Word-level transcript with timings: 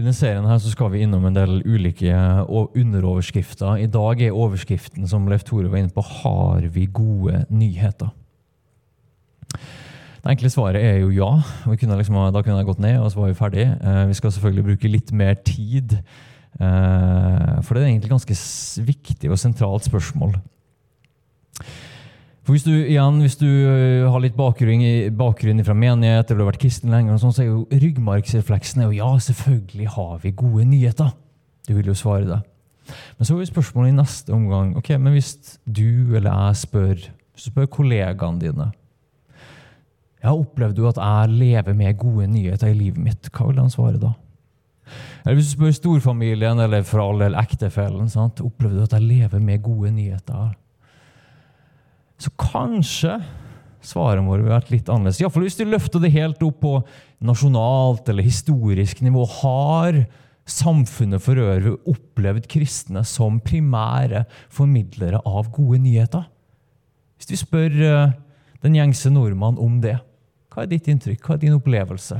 I 0.00 0.02
denne 0.02 0.16
serien 0.16 0.46
her 0.48 0.56
så 0.56 0.70
skal 0.72 0.88
vi 0.94 1.02
innom 1.04 1.26
en 1.28 1.34
del 1.36 1.58
ulike 1.68 2.08
underoverskrifter. 2.48 3.82
I 3.84 3.88
dag 3.92 4.22
er 4.24 4.32
overskriften 4.32 5.04
som 5.08 5.26
Leif 5.28 5.44
Tore 5.44 5.68
var 5.68 5.76
inne 5.76 5.92
på, 5.92 6.00
'Har 6.00 6.64
vi 6.72 6.86
gode 6.86 7.44
nyheter'? 7.50 8.08
Det 10.20 10.30
enkle 10.30 10.50
svaret 10.50 10.80
er 10.80 10.96
jo 11.00 11.10
ja. 11.10 11.42
Kunne 11.64 11.96
liksom, 11.96 12.32
da 12.32 12.42
kunne 12.42 12.56
jeg 12.56 12.66
gått 12.66 12.78
ned, 12.78 12.98
og 12.98 13.12
så 13.12 13.20
var 13.20 13.28
vi 13.28 13.34
ferdig. 13.34 13.66
Eh, 13.84 14.08
vi 14.08 14.14
skal 14.14 14.32
selvfølgelig 14.32 14.64
bruke 14.64 14.88
litt 14.88 15.12
mer 15.12 15.34
tid. 15.34 15.92
Eh, 16.60 17.62
for 17.62 17.74
det 17.74 17.82
er 17.82 17.88
egentlig 17.88 18.08
et 18.08 18.16
ganske 18.16 18.84
viktig 18.84 19.30
og 19.30 19.38
sentralt 19.38 19.84
spørsmål. 19.84 20.34
For 22.50 22.56
hvis 22.56 22.64
du, 22.66 22.72
igjen, 22.74 23.18
hvis 23.22 23.36
du 23.38 23.46
øh, 23.46 24.08
har 24.10 24.22
litt 24.24 24.34
bakgrunn, 24.34 24.80
bakgrunn 25.14 25.62
fra 25.62 25.74
menighet 25.78 26.32
eller 26.32 26.40
du 26.40 26.42
har 26.42 26.48
vært 26.48 26.64
kristen 26.64 26.90
lenge, 26.90 27.14
sånn, 27.22 27.30
så 27.30 27.44
er 27.44 27.46
jo 27.46 27.60
ryggmargsrefleksen 27.70 28.80
jo 28.82 28.88
ja, 28.90 29.10
selvfølgelig 29.22 29.84
har 29.94 30.16
vi 30.24 30.32
gode 30.34 30.64
nyheter. 30.66 31.12
Du 31.68 31.76
vil 31.76 31.92
jo 31.92 31.94
svare 31.94 32.26
det. 32.26 32.38
Men 33.20 33.28
så 33.28 33.36
er 33.38 33.46
spørsmålet 33.46 33.92
i 33.92 33.94
neste 34.00 34.34
omgang 34.34 34.72
ok, 34.80 34.90
men 34.98 35.14
hvis 35.14 35.30
du 35.62 36.10
eller 36.18 36.26
jeg 36.26 36.58
spør, 36.64 37.04
spør 37.38 37.68
kollegaene 37.70 38.42
dine 38.42 38.66
ja, 40.24 40.32
Opplever 40.32 40.74
du 40.74 40.88
at 40.90 40.98
jeg 40.98 41.30
lever 41.30 41.78
med 41.78 42.00
gode 42.02 42.26
nyheter 42.32 42.72
i 42.72 42.80
livet 42.80 42.98
mitt? 42.98 43.30
Hva 43.30 43.46
vil 43.46 43.62
han 43.62 43.70
svare 43.70 44.02
da? 44.02 44.10
Eller 45.22 45.38
hvis 45.38 45.52
du 45.52 45.60
spør 45.60 45.78
storfamilien 45.78 46.66
eller 46.66 46.82
for 46.82 47.04
all 47.04 47.22
del 47.22 47.38
ektefellen, 47.38 48.10
opplever 48.10 48.74
du 48.74 48.82
at 48.88 48.98
jeg 48.98 49.06
lever 49.06 49.38
med 49.38 49.62
gode 49.62 49.94
nyheter? 49.94 50.50
Så 52.20 52.32
kanskje 52.36 53.16
svarene 53.84 54.28
våre 54.28 54.44
ville 54.44 54.56
vært 54.56 54.72
litt 54.72 54.90
annerledes. 54.92 55.22
Iallfall 55.22 55.46
hvis 55.46 55.56
du 55.56 55.64
løfter 55.68 56.02
det 56.02 56.12
helt 56.12 56.42
opp 56.44 56.58
på 56.60 56.74
nasjonalt 57.24 58.08
eller 58.12 58.26
historisk 58.26 59.00
nivå. 59.04 59.24
Har 59.40 60.02
samfunnet 60.50 61.22
for 61.24 61.40
øvrig 61.40 61.76
opplevd 61.88 62.48
kristne 62.50 63.04
som 63.08 63.38
primære 63.44 64.26
formidlere 64.52 65.22
av 65.24 65.48
gode 65.54 65.80
nyheter? 65.84 66.26
Hvis 67.20 67.32
vi 67.32 67.40
spør 67.40 67.80
eh, 67.86 68.16
den 68.64 68.76
gjengse 68.76 69.12
nordmann 69.12 69.60
om 69.60 69.78
det, 69.84 69.98
hva 70.50 70.64
er 70.64 70.72
ditt 70.72 70.88
inntrykk? 70.90 71.22
Hva 71.24 71.36
er 71.36 71.44
din 71.44 71.56
opplevelse? 71.56 72.18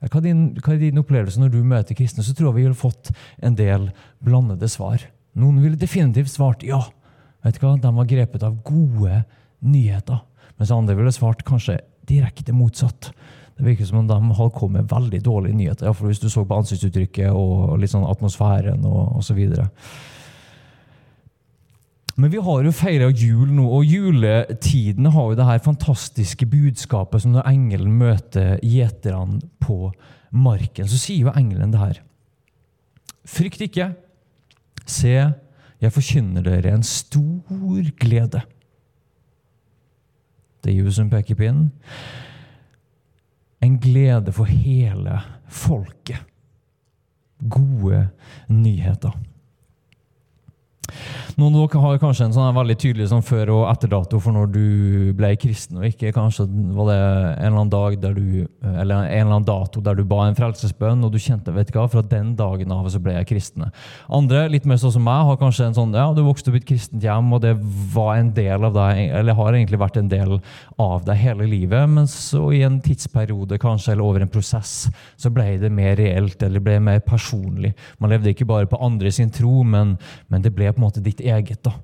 Hva 0.00 0.20
er 0.20 0.24
din, 0.24 0.44
hva 0.56 0.72
er 0.72 0.80
din 0.80 1.00
opplevelse 1.02 1.40
når 1.42 1.52
du 1.52 1.58
møter 1.66 1.98
kristne? 1.98 2.24
Så 2.24 2.32
tror 2.36 2.50
jeg 2.50 2.60
vi 2.60 2.66
ville 2.68 2.78
fått 2.78 3.10
en 3.44 3.56
del 3.58 3.90
blandede 4.24 4.68
svar. 4.70 5.02
Noen 5.36 5.60
ville 5.60 5.80
definitivt 5.80 6.32
svart 6.32 6.64
ja. 6.64 6.80
Vet 7.44 7.56
du 7.56 7.64
hva? 7.64 7.76
De 7.80 7.92
var 7.96 8.08
grepet 8.08 8.44
av 8.46 8.58
gode 8.66 9.22
nyheter. 9.64 10.20
Mens 10.60 10.72
andre 10.74 10.96
ville 10.98 11.12
svart 11.14 11.44
kanskje 11.48 11.78
direkte 12.08 12.52
motsatt. 12.56 13.12
Det 13.56 13.64
virker 13.64 13.88
som 13.88 14.00
om 14.00 14.08
de 14.08 14.16
hadde 14.36 14.56
kommet 14.56 14.82
med 14.82 14.92
veldig 14.92 15.20
dårlige 15.24 15.56
nyheter. 15.56 15.86
Iallfall 15.86 16.12
hvis 16.12 16.22
du 16.22 16.30
så 16.32 16.46
på 16.48 16.60
ansiktsuttrykket 16.60 17.32
og 17.36 17.76
litt 17.80 17.92
sånn 17.92 18.08
atmosfæren 18.08 18.86
og 18.88 19.20
osv. 19.20 19.40
Men 22.20 22.32
vi 22.32 22.40
har 22.44 22.64
jo 22.64 22.72
feira 22.76 23.08
jul 23.08 23.48
nå, 23.54 23.64
og 23.64 23.84
juletiden 23.88 25.08
har 25.14 25.28
jo 25.30 25.36
det 25.38 25.46
her 25.48 25.62
fantastiske 25.64 26.48
budskapet 26.50 27.22
som 27.24 27.32
når 27.36 27.48
engelen 27.48 27.94
møter 28.00 28.58
gjeterne 28.64 29.40
på 29.62 29.92
marken, 30.30 30.88
så 30.88 30.98
sier 31.00 31.28
jo 31.28 31.36
engelen 31.36 31.72
det 31.72 31.80
her. 31.80 32.00
Frykt 33.28 33.62
ikke. 33.64 33.92
Se, 34.84 35.14
jeg 35.80 35.92
forkynner 35.92 36.44
dere 36.44 36.74
en 36.74 36.84
stor 36.84 37.90
glede. 38.00 38.42
Det 40.64 40.74
Jesus 40.76 40.98
som 41.00 41.10
peker 41.10 41.38
pinnen. 41.38 41.70
En 43.64 43.78
glede 43.80 44.32
for 44.32 44.44
hele 44.44 45.20
folket. 45.48 46.20
Gode 47.48 48.08
nyheter. 48.48 49.16
Noen 51.38 51.54
av 51.54 51.68
dere 51.68 51.80
har 51.84 51.98
kanskje 52.00 52.26
en 52.26 52.34
sånn 52.34 52.56
veldig 52.56 52.74
tydelig 52.80 53.06
sånn 53.10 53.22
før- 53.22 53.52
og 53.54 53.66
etterdato 53.70 54.18
for 54.22 54.34
når 54.34 54.48
du 54.50 54.64
ble 55.16 55.30
kristen, 55.38 55.78
og 55.78 55.86
ikke 55.86 56.10
kanskje 56.16 56.46
var 56.74 56.88
det 56.88 56.96
en 56.96 57.46
eller 57.46 57.58
annen 57.60 57.72
dag 57.72 57.96
der 58.02 58.16
du, 58.16 58.48
eller 58.64 59.04
en 59.04 59.10
eller 59.12 59.34
annen 59.36 59.46
dato 59.46 59.82
der 59.84 59.98
du 59.98 60.02
ba 60.08 60.24
en 60.26 60.34
frelsesbønn, 60.38 61.04
og 61.06 61.12
du 61.12 61.18
kjente 61.22 61.54
vet 61.54 61.70
du 61.70 61.78
hva, 61.78 61.86
fra 61.92 62.02
den 62.02 62.32
dagen 62.38 62.72
av 62.74 62.88
så 62.90 63.00
ble 63.02 63.14
jeg 63.14 63.28
kristne. 63.30 63.70
Andre, 64.10 64.48
litt 64.50 64.66
mer 64.66 64.80
sånn 64.80 64.94
som 64.96 65.06
meg, 65.06 65.22
har 65.28 65.38
kanskje 65.40 65.68
en 65.68 65.76
sånn 65.78 65.94
ja, 65.94 66.08
du 66.16 66.22
vokste 66.26 66.50
opp 66.50 66.58
i 66.58 66.62
et 66.62 66.68
kristent 66.72 67.04
hjem, 67.04 67.30
og 67.36 67.44
det 67.44 67.54
var 67.94 68.16
en 68.16 68.32
del 68.34 68.66
av 68.66 68.74
deg, 68.74 69.02
eller 69.20 69.38
har 69.38 69.52
egentlig 69.54 69.80
vært 69.84 70.00
en 70.00 70.10
del 70.10 70.36
av 70.80 71.06
deg 71.06 71.20
hele 71.20 71.48
livet, 71.52 71.86
men 71.94 72.10
så 72.10 72.48
i 72.56 72.64
en 72.66 72.80
tidsperiode 72.82 73.60
kanskje, 73.62 73.94
eller 73.94 74.08
over 74.08 74.26
en 74.26 74.32
prosess, 74.32 74.88
så 75.20 75.30
ble 75.30 75.60
det 75.62 75.70
mer 75.70 75.94
reelt, 76.00 76.42
eller 76.42 76.64
ble 76.64 76.80
mer 76.82 77.04
personlig. 77.06 77.74
Man 78.02 78.10
levde 78.10 78.34
ikke 78.34 78.48
bare 78.50 78.70
på 78.70 78.82
andre 78.82 79.14
sin 79.14 79.30
tro, 79.30 79.62
men, 79.62 79.94
men 80.28 80.42
det 80.42 80.54
ble 80.56 80.72
på 80.72 80.80
en 80.80 80.88
måte 80.88 81.04
ditt. 81.04 81.20
Da. 81.64 81.74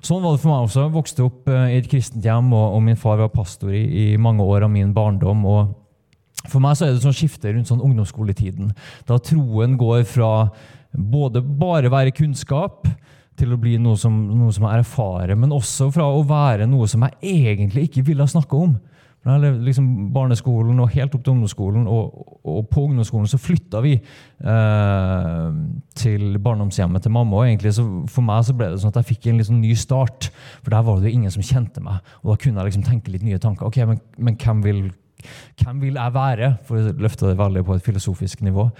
Sånn 0.00 0.22
var 0.24 0.32
det 0.32 0.40
for 0.40 0.50
meg 0.50 0.64
også. 0.64 0.86
Jeg 0.86 0.94
vokste 0.94 1.26
opp 1.26 1.50
eh, 1.52 1.74
i 1.74 1.78
et 1.80 1.88
kristent 1.90 2.24
hjem, 2.24 2.54
og, 2.56 2.76
og 2.76 2.82
min 2.86 2.98
far 2.98 3.20
var 3.20 3.32
pastor 3.34 3.74
i, 3.76 3.84
i, 3.84 4.06
mange 4.16 4.44
år 4.44 4.64
av 4.64 4.72
min 4.72 4.94
barndom. 4.96 5.44
og 5.44 6.46
For 6.46 6.60
meg 6.64 6.78
så 6.78 6.86
er 6.86 6.94
det 6.94 7.04
sånn 7.04 7.16
skifte 7.16 7.52
rundt 7.52 7.68
sånn 7.68 7.84
ungdomsskoletiden, 7.84 8.72
da 9.08 9.20
troen 9.20 9.76
går 9.80 10.06
fra 10.08 10.32
både 10.90 11.42
bare 11.44 11.92
være 11.92 12.14
kunnskap 12.16 12.88
til 13.38 13.52
å 13.54 13.60
bli 13.60 13.76
noe 13.80 13.96
som, 14.00 14.14
noe 14.34 14.52
som 14.52 14.66
jeg 14.66 14.82
erfarer, 14.82 15.36
men 15.38 15.52
også 15.54 15.90
fra 15.94 16.08
å 16.08 16.24
være 16.26 16.66
noe 16.68 16.88
som 16.90 17.04
jeg 17.06 17.36
egentlig 17.44 17.86
ikke 17.88 18.04
ville 18.10 18.26
snakke 18.28 18.56
om. 18.56 18.74
Levde 19.20 19.66
liksom 19.66 19.86
barneskolen 20.14 20.78
og 20.80 20.94
helt 20.94 21.12
opp 21.12 21.24
til 21.26 21.34
ungdomsskolen, 21.34 21.84
og, 21.92 22.38
og 22.48 22.62
på 22.72 22.86
ungdomsskolen 22.88 23.28
så 23.28 23.36
flytta 23.36 23.82
vi 23.84 23.92
eh, 23.98 25.58
til 26.00 26.38
barndomshjemmet 26.40 27.04
til 27.04 27.12
mamma. 27.12 27.36
og 27.36 27.50
egentlig 27.50 27.74
så 27.76 27.84
For 28.08 28.24
meg 28.24 28.46
så 28.48 28.56
ble 28.56 28.70
det 28.72 28.80
sånn 28.80 28.94
at 28.94 29.02
jeg 29.02 29.10
fikk 29.10 29.28
en 29.28 29.42
liksom 29.42 29.60
ny 29.60 29.74
start, 29.76 30.30
for 30.62 30.72
der 30.72 30.88
var 30.88 31.02
det 31.02 31.12
jo 31.12 31.20
ingen 31.20 31.36
som 31.36 31.44
kjente 31.44 31.84
meg. 31.84 32.00
Og 32.22 32.32
da 32.32 32.38
kunne 32.40 32.62
jeg 32.64 32.70
liksom 32.70 32.88
tenke 32.88 33.12
litt 33.12 33.26
nye 33.26 33.42
tanker. 33.42 33.68
ok, 33.68 33.82
Men, 33.92 34.00
men 34.16 34.40
hvem, 34.40 34.64
vil, 34.64 34.82
hvem, 35.60 35.84
vil, 35.84 36.00
jeg 36.00 36.16
være? 36.16 36.52
For 36.64 36.80
å 36.80 36.96
løfte 37.04 37.28
det 37.28 37.38
veldig 37.44 37.66
på 37.68 37.76
et 37.76 37.84
filosofisk 37.92 38.40
nivå. 38.48 38.70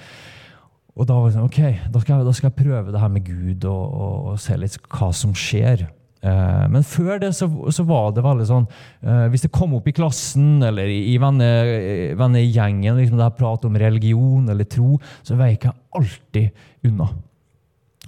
Og 0.96 1.06
da 1.06 1.20
var 1.20 1.28
det 1.28 1.36
sånn, 1.36 1.52
ok, 1.52 1.62
da 1.92 2.00
skal, 2.00 2.16
jeg, 2.16 2.30
da 2.30 2.32
skal 2.32 2.48
jeg 2.48 2.62
prøve 2.64 2.92
det 2.96 3.04
her 3.04 3.12
med 3.12 3.28
Gud 3.28 3.68
og, 3.68 3.84
og, 3.92 4.16
og 4.32 4.40
se 4.40 4.56
litt 4.56 4.80
hva 4.88 5.12
som 5.12 5.36
skjer. 5.36 5.84
Eh, 6.20 6.64
men 6.68 6.84
før 6.84 7.16
det 7.22 7.30
så, 7.36 7.48
så, 7.72 7.84
var 7.88 8.10
det 8.12 8.20
veldig 8.20 8.44
sånn 8.44 8.66
uh, 8.68 9.24
Hvis 9.32 9.46
det 9.46 9.48
kom 9.56 9.72
opp 9.78 9.86
i 9.88 9.94
klassen 9.96 10.58
eller 10.60 10.90
i, 10.92 11.14
i 11.14 11.16
vennegjengen 11.16 12.98
liksom 12.98 13.16
det 13.16 13.24
her 13.24 13.38
prat 13.38 13.64
om 13.64 13.78
religion 13.80 14.50
eller 14.52 14.68
tro, 14.68 14.98
så 15.24 15.38
veik 15.40 15.64
jeg 15.64 15.78
alltid 15.96 16.90
unna. 16.90 17.08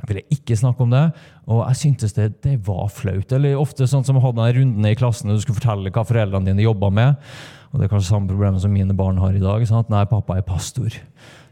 Jeg 0.03 0.09
ville 0.11 0.25
ikke 0.35 0.59
snakke 0.59 0.85
om 0.85 0.93
det, 0.93 1.03
og 1.47 1.63
jeg 1.63 1.79
syntes 1.79 2.17
det, 2.17 2.27
det 2.45 2.57
var 2.67 2.89
flaut. 2.93 3.33
Eller 3.33 3.61
ofte 3.61 3.87
sånn 3.89 4.05
som 4.05 4.19
hadde 4.21 4.43
den 4.43 4.57
rundene 4.59 4.93
i 4.93 4.99
klassen 4.99 5.31
og 5.31 5.39
du 5.39 5.45
skulle 5.45 5.61
fortelle 5.61 5.93
hva 5.95 6.05
foreldrene 6.05 6.51
dine 6.51 6.65
jobba 6.67 6.91
med. 6.93 7.29
Og 7.71 7.79
Det 7.79 7.87
er 7.87 7.93
kanskje 7.93 8.11
samme 8.11 8.29
problem 8.29 8.59
som 8.61 8.75
mine 8.75 8.97
barn 8.99 9.21
har 9.23 9.33
i 9.33 9.41
dag. 9.41 9.63
At 9.65 9.93
nei, 9.93 10.03
pappa 10.11 10.37
er 10.37 10.45
pastor. 10.45 10.93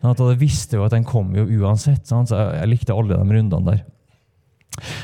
Sånn 0.00 0.12
at 0.12 0.20
Jeg 0.34 0.40
visste 0.42 0.76
jo 0.76 0.84
at 0.84 0.92
den 0.92 1.06
kom 1.08 1.32
jo 1.36 1.46
uansett, 1.62 2.04
sånn, 2.08 2.28
så 2.28 2.36
jeg, 2.36 2.58
jeg 2.58 2.72
likte 2.74 2.96
alle 2.96 3.16
de 3.16 3.38
rundene 3.38 3.70
der. 3.70 3.80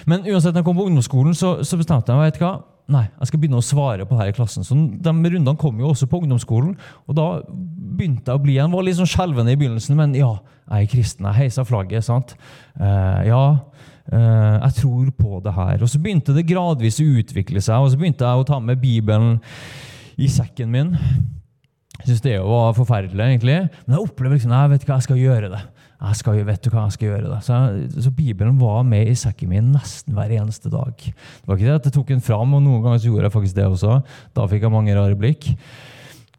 Men 0.08 0.24
uansett, 0.24 0.54
når 0.54 0.62
jeg 0.62 0.68
kom 0.68 0.78
på 0.78 0.86
ungdomsskolen, 0.88 1.36
så, 1.36 1.58
så 1.66 1.78
bestemte 1.78 2.12
jeg 2.12 2.20
meg 2.20 2.30
vet 2.30 2.40
hva, 2.42 2.52
nei, 2.92 3.04
jeg 3.18 3.30
skal 3.30 3.42
begynne 3.42 3.60
å 3.60 3.66
svare 3.66 4.06
på 4.06 4.14
det 4.14 4.22
her 4.22 4.32
i 4.32 4.36
klassen. 4.36 4.66
Så 4.66 4.76
De 4.76 5.12
rundene 5.12 5.56
kom 5.60 5.80
jo 5.82 5.90
også 5.90 6.08
på 6.10 6.22
ungdomsskolen. 6.22 6.76
og 7.06 7.18
Da 7.18 7.26
begynte 7.50 8.30
jeg 8.30 8.38
å 8.38 8.42
bli 8.42 8.58
Jeg 8.58 8.72
var 8.72 8.86
litt 8.86 8.98
sånn 9.00 9.10
skjelvende 9.10 9.54
i 9.54 9.58
begynnelsen, 9.58 9.98
men 9.98 10.14
ja, 10.18 10.36
jeg 10.70 10.86
er 10.86 10.92
kristen. 10.94 11.28
Jeg 11.30 11.40
heisa 11.42 11.66
flagget. 11.66 12.06
sant? 12.06 12.36
Uh, 12.78 13.22
ja, 13.26 13.44
uh, 14.12 14.56
jeg 14.68 14.76
tror 14.80 15.12
på 15.18 15.40
det 15.44 15.56
her. 15.58 15.82
Og 15.82 15.90
så 15.90 16.02
begynte 16.02 16.36
det 16.36 16.46
gradvis 16.48 17.00
å 17.02 17.08
utvikle 17.20 17.62
seg, 17.64 17.82
og 17.82 17.90
så 17.92 18.00
begynte 18.00 18.26
jeg 18.26 18.42
å 18.42 18.46
ta 18.46 18.60
med 18.62 18.80
Bibelen 18.82 19.40
i 20.16 20.30
sekken 20.32 20.70
min. 20.72 20.94
Jeg 21.96 22.12
syns 22.12 22.22
det 22.24 22.38
var 22.44 22.76
forferdelig, 22.76 23.24
egentlig. 23.24 23.58
Men 23.86 23.96
jeg 23.96 24.06
opplever 24.06 24.38
liksom, 24.38 24.54
jeg 24.54 24.72
vet 24.74 24.86
hva 24.86 25.00
jeg 25.00 25.08
skal 25.08 25.24
gjøre 25.24 25.50
det 25.56 25.64
jeg 25.96 26.20
skal, 26.20 26.43
vet 26.44 26.60
du 26.60 26.70
hva 26.72 26.87
jeg 26.87 26.96
skal 26.98 27.08
gjøre 27.08 27.31
da? 27.31 27.40
Så, 27.44 27.58
så, 28.04 28.12
Bibelen 28.12 28.58
var 28.60 28.82
med 28.84 29.08
i 29.08 29.16
sekken 29.16 29.52
min 29.52 29.72
nesten 29.72 30.16
hver 30.16 30.32
eneste 30.37 30.72
dag. 30.72 30.93
Det 31.00 31.48
var 31.48 31.56
ikke 31.56 31.70
det 31.70 31.78
at 31.81 31.88
jeg 31.88 31.96
tok 31.96 32.12
den 32.12 32.25
fram, 32.25 32.56
og 32.56 32.64
noen 32.64 32.82
ganger 32.84 33.00
så 33.00 33.10
gjorde 33.10 33.28
jeg 33.31 33.37
faktisk 33.38 33.56
det 33.56 33.69
også. 33.70 34.00
Da 34.37 34.48
fikk 34.50 34.66
jeg 34.66 34.75
mange 34.76 34.96
rare 34.96 35.16
blikk. 35.16 35.54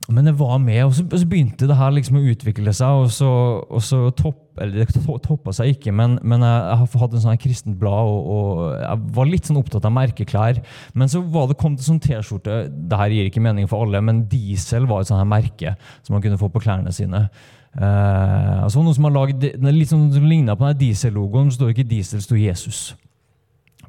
Men 0.07 0.23
det 0.23 0.37
var 0.39 0.55
med, 0.63 0.85
og 0.85 0.93
så, 0.95 1.03
og 1.03 1.19
så 1.19 1.27
begynte 1.27 1.67
det 1.67 1.75
her 1.75 1.89
liksom 1.91 2.19
å 2.19 2.27
utvikle 2.31 2.71
seg. 2.75 3.01
og 3.01 3.09
så, 3.11 3.27
og 3.67 3.81
så 3.83 3.97
topp, 4.15 4.39
eller 4.61 4.85
det 4.85 5.01
toppa 5.25 5.51
seg 5.53 5.73
ikke, 5.73 5.91
men, 5.91 6.15
men 6.23 6.45
jeg, 6.45 6.61
jeg, 6.63 6.77
har 6.79 7.01
hatt 7.01 7.17
en 7.17 7.23
sånn 7.25 7.41
kristent 7.41 7.79
blad, 7.81 8.13
og, 8.13 8.29
og, 8.31 8.61
jeg 8.79 9.01
var 9.17 9.27
litt 9.27 9.49
sånn 9.49 9.59
opptatt 9.59 9.89
av 9.89 9.95
merkeklær. 9.97 10.61
Men 10.95 11.11
så 11.11 11.19
var 11.33 11.49
det 11.49 11.59
kom 11.59 11.75
til 11.75 11.89
sånn 11.89 11.99
T-skjorte 12.03 12.61
Det 12.71 13.01
her 13.01 13.17
gir 13.17 13.27
ikke 13.27 13.43
mening 13.43 13.67
for 13.67 13.83
alle, 13.83 13.99
men 14.05 14.23
Diesel 14.31 14.87
var 14.87 15.03
et 15.03 15.11
sånt 15.11 15.19
her 15.19 15.27
merke 15.27 15.75
som 15.99 16.15
man 16.15 16.23
kunne 16.23 16.39
få 16.39 16.53
på 16.53 16.63
klærne 16.63 16.95
sine. 16.95 17.25
Uh, 17.75 18.63
altså 18.63 18.81
noen 18.81 18.95
som 18.95 19.05
har 19.05 19.13
lagd, 19.13 19.43
litt 19.67 19.91
sånn 19.91 20.07
som 20.13 20.25
ligna 20.25 20.55
på 20.57 20.65
den 20.69 20.79
diesel-logoen. 20.81 21.51
står 21.53 21.75
ikke 21.75 21.89
diesel, 21.89 22.23
sto 22.23 22.37
Jesus. 22.39 22.95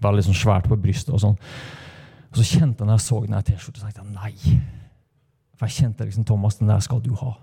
Veldig 0.03 0.27
sånn 0.29 0.37
svært 0.39 0.69
på 0.69 0.77
brystet 0.79 1.15
og 1.15 1.23
sånn. 1.23 1.39
Og 2.29 2.41
så 2.41 2.59
kjente 2.59 2.85
når 2.85 2.99
jeg 2.99 3.07
så 3.07 3.21
den 3.25 3.47
T-skjorta, 3.49 3.87
tenkte 3.87 4.05
jeg 4.05 4.15
nei. 4.15 4.59
For 5.59 5.67
jeg 5.67 5.83
kjente 5.83 6.07
liksom 6.07 6.27
Thomas, 6.29 6.59
den 6.61 6.71
der 6.71 6.83
skal 6.85 7.01
du 7.03 7.15
ha. 7.23 7.35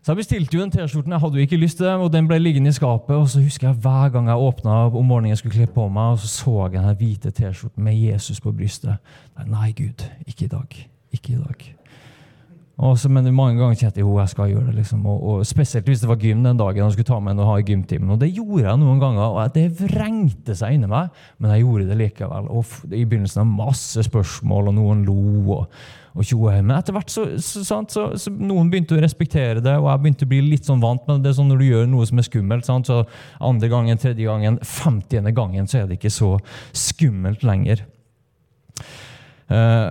Så 0.00 0.12
jeg 0.12 0.16
bestilte 0.22 0.56
jo 0.56 0.62
den 0.62 0.72
T-skjorten. 0.72 1.12
Jeg 1.12 1.20
hadde 1.20 1.36
jo 1.38 1.46
ikke 1.46 1.60
lyst 1.60 1.76
til 1.76 1.86
det, 1.86 1.94
og 1.94 2.12
den 2.12 2.28
ble 2.28 2.38
liggende 2.40 2.72
i 2.72 2.76
skapet. 2.76 3.16
Og 3.16 3.28
så 3.28 3.42
husker 3.44 3.68
jeg 3.68 3.82
hver 3.84 4.12
gang 4.14 4.28
jeg 4.28 4.46
åpna 4.48 4.78
om 4.88 5.04
morgenen 5.06 5.34
jeg 5.34 5.42
skulle 5.42 5.58
kle 5.58 5.66
på 5.74 5.88
meg, 5.92 6.16
og 6.16 6.22
så 6.22 6.28
så 6.28 6.56
jeg 6.72 6.80
den 6.80 6.96
hvite 7.02 7.34
T-skjorten 7.36 7.84
med 7.84 8.00
Jesus 8.00 8.40
på 8.40 8.52
brystet. 8.52 8.96
Nei, 9.46 9.72
Gud, 9.76 10.08
ikke 10.26 10.48
i 10.48 10.54
dag. 10.56 10.80
Ikke 11.12 11.36
i 11.36 11.42
dag. 11.44 11.79
Så, 12.80 13.10
men 13.12 13.26
mange 13.36 13.60
ganger 13.60 13.76
kjente 13.76 14.00
jeg 14.00 14.06
jo 14.06 14.16
jeg 14.16 14.32
skal 14.32 14.52
gjøre 14.54 14.70
det. 14.70 14.78
liksom. 14.78 15.04
Og, 15.04 15.20
og, 15.20 15.46
Spesielt 15.48 15.88
hvis 15.88 16.00
det 16.00 16.08
var 16.08 16.20
gym 16.20 16.44
den 16.46 16.60
dagen 16.60 16.86
og 16.86 16.94
skulle 16.94 17.08
ta 17.10 17.18
med 17.20 17.34
en 17.34 17.42
og 17.44 17.50
ha 17.50 17.58
i 17.60 17.66
gymtimen. 17.68 18.14
Og 18.14 18.20
det 18.22 18.30
gjorde 18.32 18.64
jeg 18.64 18.80
noen 18.80 19.02
ganger, 19.02 19.36
og 19.36 19.54
det 19.56 19.66
vrengte 19.82 20.56
seg 20.56 20.78
inni 20.78 20.88
meg, 20.88 21.10
men 21.38 21.52
jeg 21.52 21.66
gjorde 21.66 21.90
det 21.90 21.98
likevel. 22.00 22.48
Og 22.48 22.72
I 22.88 23.04
begynnelsen 23.04 23.44
av 23.44 23.52
masse 23.52 24.06
spørsmål, 24.08 24.72
og 24.72 24.78
noen 24.78 25.04
lo. 25.04 25.18
og, 25.58 25.78
og. 26.16 26.34
Men 26.56 26.74
etter 26.78 26.96
hvert 26.96 27.12
så, 27.12 27.26
så, 27.36 27.64
sant, 27.68 27.92
så, 27.92 28.08
så, 28.16 28.32
noen 28.32 28.72
begynte 28.72 28.96
å 28.96 29.04
respektere 29.04 29.60
det, 29.60 29.76
og 29.76 29.90
jeg 29.92 30.04
begynte 30.06 30.28
å 30.28 30.32
bli 30.32 30.42
litt 30.48 30.72
sånn 30.72 30.80
vant 30.82 31.04
med 31.10 31.20
det. 31.26 31.36
sånn 31.36 31.52
Når 31.52 31.60
du 31.60 31.68
gjør 31.68 31.88
noe 31.92 32.08
som 32.08 32.22
er 32.22 32.30
skummelt, 32.30 32.68
sant, 32.68 32.88
så 32.88 33.04
andre 33.44 33.70
gangen, 33.72 34.00
tredje 34.00 34.24
gangen, 34.24 34.56
femtiende 34.64 35.36
gangen, 35.36 35.68
så 35.68 35.82
er 35.82 35.90
det 35.90 36.00
ikke 36.00 36.16
så 36.16 36.38
skummelt 36.72 37.44
lenger. 37.44 37.84
Uh, 39.50 39.90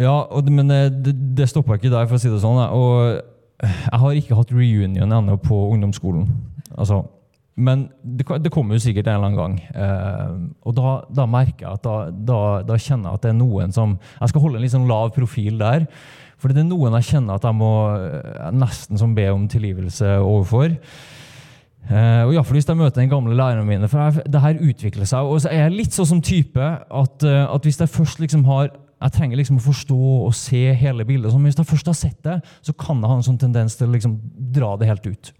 ja, 0.00 0.14
og, 0.24 0.48
men 0.50 0.70
eh, 0.72 0.88
det, 0.92 1.14
det 1.36 1.50
stoppa 1.50 1.76
ikke 1.76 1.92
der, 1.92 2.06
for 2.08 2.16
å 2.16 2.22
si 2.22 2.30
det 2.32 2.40
sånn. 2.42 2.60
Og 2.72 3.20
jeg 3.62 4.00
har 4.04 4.18
ikke 4.18 4.38
hatt 4.38 4.54
reunion 4.54 5.18
ennå 5.18 5.36
på 5.42 5.58
ungdomsskolen. 5.74 6.24
Altså, 6.72 7.02
men 7.54 7.84
det, 8.00 8.24
det, 8.40 8.50
kommer 8.52 8.78
jo 8.78 8.82
sikkert 8.82 9.10
en 9.10 9.18
eller 9.18 9.28
annen 9.28 9.38
gang. 9.38 9.54
Eh, 9.76 10.34
og 10.66 10.76
da, 10.76 10.96
da, 11.12 11.28
merker 11.28 11.66
jeg 11.66 11.78
at 11.78 11.84
da, 11.84 11.96
da, 12.10 12.40
da, 12.66 12.78
kjenner 12.80 13.10
jeg 13.10 13.20
at 13.20 13.26
det 13.26 13.32
er 13.34 13.38
noen 13.38 13.74
som 13.76 13.98
Jeg 14.00 14.32
skal 14.32 14.44
holde 14.46 14.58
en 14.58 14.64
litt 14.64 14.74
sånn 14.74 14.88
lav 14.88 15.12
profil 15.14 15.60
der. 15.60 15.86
For 16.40 16.50
det 16.50 16.64
er 16.64 16.70
noen 16.70 16.96
jeg 16.98 17.10
kjenner 17.12 17.38
at 17.38 17.44
jeg 17.46 17.58
må 17.58 17.72
eh, 17.94 18.46
nesten 18.56 18.98
som 18.98 19.12
be 19.14 19.28
om 19.30 19.44
tilgivelse 19.50 20.16
overfor. 20.22 20.78
Uh, 21.82 22.28
og 22.28 22.36
Iallfall 22.36 22.60
hvis 22.60 22.68
jeg 22.68 22.78
møter 22.78 23.00
den 23.00 23.10
gamle 23.10 23.34
læreren 23.34 23.66
mine. 23.66 23.88
For 23.90 24.00
jeg, 24.00 24.24
det 24.32 24.42
her 24.42 24.60
utvikler 24.62 25.08
seg. 25.08 25.28
Og 25.28 25.42
så 25.42 25.50
er 25.50 25.64
jeg 25.64 25.76
litt 25.76 25.96
sånn 25.96 26.08
som 26.08 26.24
type 26.24 26.62
at, 26.62 27.26
uh, 27.26 27.44
at 27.52 27.66
hvis 27.66 27.80
jeg 27.82 27.90
først 27.90 28.22
liksom 28.22 28.46
har 28.48 28.70
jeg 29.02 29.14
trenger 29.16 29.40
liksom 29.40 29.58
å 29.58 29.64
forstå 29.64 30.00
og 30.28 30.34
se 30.36 30.62
hele 30.78 31.06
bildet. 31.08 31.32
Så 31.32 31.40
hvis 31.42 31.58
jeg 31.58 31.68
først 31.68 31.90
har 31.90 31.98
sett 31.98 32.18
det, 32.26 32.38
så 32.62 32.74
kan 32.78 33.00
jeg 33.02 33.10
ha 33.10 33.18
en 33.18 33.26
sånn 33.26 33.40
tendens 33.40 33.74
til 33.78 33.88
å 33.88 33.94
liksom 33.96 34.18
dra 34.54 34.76
det 34.78 34.90
helt 34.90 35.08
ut. 35.08 35.32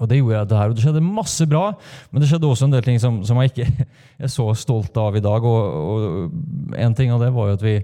Og 0.00 0.10
det 0.10 0.18
gjorde 0.18 0.40
jeg 0.40 0.50
det 0.50 0.62
og 0.64 0.74
det 0.74 0.82
skjedde 0.82 1.04
masse 1.06 1.46
bra, 1.46 1.68
men 2.10 2.22
det 2.22 2.28
skjedde 2.30 2.48
også 2.48 2.66
en 2.66 2.74
del 2.74 2.86
ting 2.86 2.96
som, 3.02 3.20
som 3.26 3.38
jeg 3.42 3.52
ikke 3.52 3.86
er 4.24 4.32
så 4.32 4.48
stolt 4.58 4.96
av 4.98 5.14
i 5.14 5.22
dag. 5.24 5.44
Og, 5.46 5.60
og 5.94 6.74
En 6.80 6.96
ting 6.96 7.12
av 7.14 7.22
det 7.22 7.30
var 7.34 7.52
jo 7.52 7.60
at 7.60 7.64
vi 7.64 7.78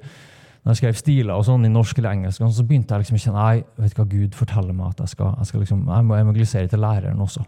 når 0.60 0.74
jeg 0.74 0.80
skrev 0.82 0.96
stiler 0.98 1.38
og 1.38 1.46
sånn 1.46 1.64
i 1.64 1.70
norsk 1.72 1.98
eller 1.98 2.18
engelsk, 2.18 2.42
så 2.52 2.64
begynte 2.68 2.92
jeg 2.92 3.04
liksom 3.04 3.16
å 3.16 3.20
kjenne 3.22 3.44
nei, 3.44 3.62
vet 3.80 3.94
du 3.94 4.00
hva, 4.02 4.04
Gud 4.10 4.34
forteller 4.36 4.76
meg 4.76 4.90
at 4.90 4.98
jeg 5.06 5.14
skal, 5.14 5.30
jeg 5.38 5.48
skal 5.48 5.62
liksom, 5.64 5.86
jeg 5.88 6.04
må 6.04 6.18
evangelisere 6.18 6.68
til 6.68 6.82
læreren 6.84 7.22
også. 7.24 7.44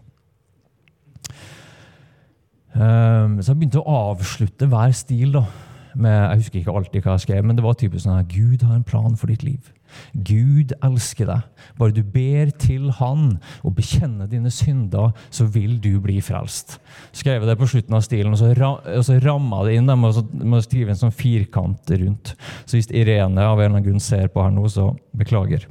Um, 2.73 3.35
så 3.37 3.51
jeg 3.51 3.59
begynte 3.59 3.83
å 3.83 3.99
avslutte 4.09 4.65
hver 4.71 4.95
stil. 4.97 5.35
da, 5.35 5.43
med, 5.95 6.11
Jeg 6.13 6.41
husker 6.41 6.59
ikke 6.59 6.75
alltid 6.77 7.05
hva 7.05 7.15
jeg 7.17 7.25
skrev, 7.27 7.45
men 7.45 7.57
det 7.57 7.63
var 7.65 7.77
typisk 7.79 8.05
sånn 8.05 8.19
at 8.21 8.31
Gud 8.31 8.65
har 8.65 8.75
en 8.75 8.85
plan 8.87 9.17
for 9.19 9.31
ditt 9.31 9.43
liv. 9.45 9.71
Gud 10.13 10.73
elsker 10.83 11.29
deg. 11.29 11.43
Bare 11.77 11.93
du 11.93 12.01
ber 12.01 12.49
til 12.61 12.89
Han 12.99 13.37
og 13.61 13.75
bekjenner 13.77 14.29
dine 14.29 14.51
synder, 14.53 15.13
så 15.29 15.45
vil 15.45 15.77
du 15.83 15.99
bli 16.03 16.19
frelst. 16.23 16.79
Skrev 17.13 17.45
det 17.47 17.57
på 17.59 17.69
slutten 17.69 17.97
av 17.97 18.05
stilen, 18.05 18.33
og 18.33 18.41
så, 18.41 18.53
ra, 18.57 18.73
og 18.79 19.13
ramma 19.23 19.63
det 19.67 19.77
inn 19.77 19.91
Må 19.93 20.11
jeg 20.13 20.67
skrive 20.67 20.93
en 20.93 21.03
sånn 21.05 21.15
firkant 21.15 21.93
rundt. 21.93 22.33
Så 22.65 22.79
hvis 22.79 22.91
Irene 22.93 23.45
av 23.45 23.59
en 23.59 23.65
eller 23.65 23.71
annen 23.77 23.87
grunn 23.87 24.03
ser 24.03 24.29
på 24.33 24.43
her 24.43 24.53
nå, 24.53 24.65
så 24.71 24.91
beklager. 25.17 25.67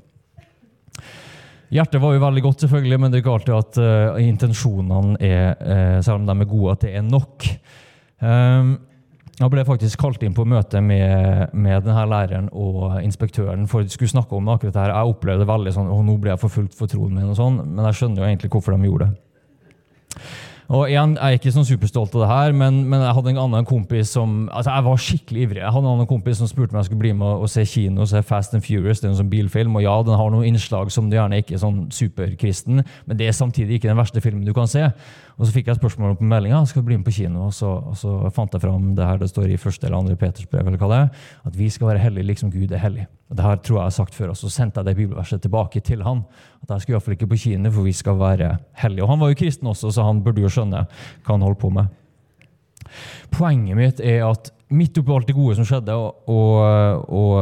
Hjertet 1.73 2.03
var 2.03 2.13
jo 2.13 2.21
veldig 2.21 2.43
godt, 2.45 2.65
selvfølgelig, 2.67 2.97
men 3.01 3.13
det 3.13 3.19
er 3.19 3.23
ikke 3.23 3.35
alltid 3.39 3.55
at 3.57 3.79
uh, 3.81 4.19
intensjonene 4.21 5.17
er, 5.25 5.55
uh, 5.57 5.99
selv 6.05 6.21
om 6.21 6.27
de 6.29 6.35
er 6.45 6.51
gode, 6.51 6.75
at 6.75 6.83
det 6.85 6.91
er 6.99 7.07
nok. 7.07 7.47
Um, 8.21 8.75
jeg 9.43 9.53
ble 9.53 9.65
faktisk 9.67 10.01
kalt 10.03 10.23
inn 10.23 10.35
på 10.37 10.45
møte 10.47 10.81
med, 10.85 11.51
med 11.53 11.83
denne 11.87 12.05
læreren 12.07 12.49
og 12.53 13.01
inspektøren 13.03 13.67
for 13.71 13.83
de 13.83 13.91
skulle 13.93 14.13
snakke 14.13 14.37
om 14.39 14.51
akkurat 14.53 14.77
det 14.77 14.83
her. 14.85 14.95
Jeg 14.95 15.17
opplevde 15.17 15.49
veldig 15.49 15.75
sånn, 15.75 15.91
og 15.91 16.05
nå 16.07 16.17
ble 16.23 16.35
jeg 16.35 16.43
forfulgt 16.43 16.79
for 16.79 16.91
troen 16.91 17.17
min, 17.17 17.31
og 17.33 17.39
sånn, 17.39 17.59
men 17.65 17.87
jeg 17.89 17.99
skjønner 17.99 18.23
jo 18.23 18.29
egentlig 18.29 18.53
hvorfor 18.55 18.77
de 18.77 18.91
gjorde 18.91 19.09
det. 19.09 19.32
Og 20.73 20.89
igjen, 20.89 21.19
Jeg 21.21 21.35
er 21.35 21.37
ikke 21.37 21.51
sånn 21.53 21.67
superstolt 21.69 22.15
av 22.17 22.23
det 22.23 22.29
her, 22.31 22.55
men, 22.57 22.79
men, 22.89 23.03
jeg 23.05 23.13
hadde 23.13 23.33
en 23.35 23.41
annen 23.43 23.67
kompis 23.69 24.15
som 24.15 24.47
altså 24.49 24.73
jeg 24.73 24.85
var 24.87 25.03
skikkelig 25.05 25.43
ivrig. 25.45 25.61
Jeg 25.61 25.73
hadde 25.75 25.85
en 25.85 25.97
annen 25.99 26.09
kompis 26.09 26.41
som 26.41 26.49
spurte 26.49 26.73
om 26.73 26.79
jeg 26.81 26.89
skulle 26.89 27.03
bli 27.03 27.11
med 27.19 27.43
og 27.45 27.51
se 27.53 27.67
kino, 27.69 28.07
se 28.09 28.23
Fast 28.25 28.57
and 28.57 28.65
Furious. 28.65 29.03
Det 29.03 29.11
er 29.11 29.13
en 29.13 29.19
sånn 29.19 29.29
bilfilm, 29.33 29.77
og 29.77 29.85
ja, 29.85 29.99
den 30.07 30.17
har 30.17 30.33
noen 30.33 30.49
innslag 30.49 30.89
som 30.95 31.13
du 31.13 31.19
gjerne 31.19 31.43
ikke 31.43 31.59
er 31.59 31.61
sånn 31.61 31.83
superkristen, 31.93 32.81
men 32.81 33.21
det 33.21 33.29
er 33.29 33.37
samtidig 33.37 33.77
ikke 33.77 33.93
den 33.93 34.01
verste 34.01 34.25
filmen 34.25 34.49
du 34.49 34.55
kan 34.57 34.71
se. 34.71 34.89
Og 35.37 35.45
Så 35.45 35.53
fikk 35.53 35.69
jeg 35.69 35.77
spørsmål 35.77 36.17
på 36.17 36.29
meldinga 36.29 36.65
skal 36.69 36.81
du 36.81 36.89
bli 36.89 36.97
med 36.97 37.05
på 37.05 37.17
kino. 37.17 37.49
Og 37.49 37.55
så, 37.57 37.69
og 37.69 37.97
så 37.99 38.31
fant 38.33 38.53
jeg 38.53 38.63
fram 38.63 38.93
det 38.97 39.07
her 39.07 39.21
det 39.21 39.29
står 39.29 39.53
i 39.53 39.61
første 39.61 39.89
eller 39.89 39.99
andre 39.99 40.17
Peters 40.17 40.49
brev, 40.49 40.67
eller 40.67 40.81
hva 40.81 40.89
det 40.93 41.01
er, 41.03 41.27
at 41.51 41.59
vi 41.59 41.69
skal 41.73 41.93
være 41.93 42.05
hellige 42.05 42.33
liksom 42.33 42.53
Gud 42.53 42.73
er 42.73 42.81
hellig. 42.81 43.09
Og 43.33 43.37
det 43.39 43.45
her 43.47 43.57
tror 43.65 43.79
jeg 43.79 43.81
jeg 43.81 43.89
har 43.89 43.97
sagt 43.97 44.15
før, 44.15 44.29
og 44.35 44.37
Så 44.37 44.51
sendte 44.53 44.81
jeg 44.81 44.87
det 44.87 44.97
bibelverset 44.97 45.41
tilbake 45.41 45.81
til 45.81 46.03
han. 46.05 46.25
At 46.63 46.71
jeg 46.71 46.83
skulle 46.83 46.97
iallfall 46.99 47.17
ikke 47.17 47.31
på 47.33 47.41
kino, 47.47 47.71
for 47.71 47.83
vi 47.83 47.93
skal 47.97 48.19
være 48.21 48.57
hellige. 48.77 49.03
Og 49.03 49.09
Han 49.09 49.21
var 49.21 49.29
jo 49.29 49.41
kristen 49.41 49.67
også, 49.67 49.91
så 49.91 50.05
han 50.05 50.23
burde 50.23 50.43
jo 50.43 50.49
skjønne 50.63 50.87
hva 50.87 51.35
han 51.35 51.47
holder 51.47 51.61
på 51.61 51.75
med. 51.77 51.99
Poenget 53.33 53.79
mitt 53.79 54.03
er 54.05 54.25
at 54.27 54.51
midt 54.73 54.97
oppi 55.01 55.13
alt 55.13 55.29
det 55.29 55.37
gode 55.37 55.57
som 55.59 55.67
skjedde, 55.69 55.95
og, 55.97 56.29
og, 56.33 57.11
og, 57.13 57.35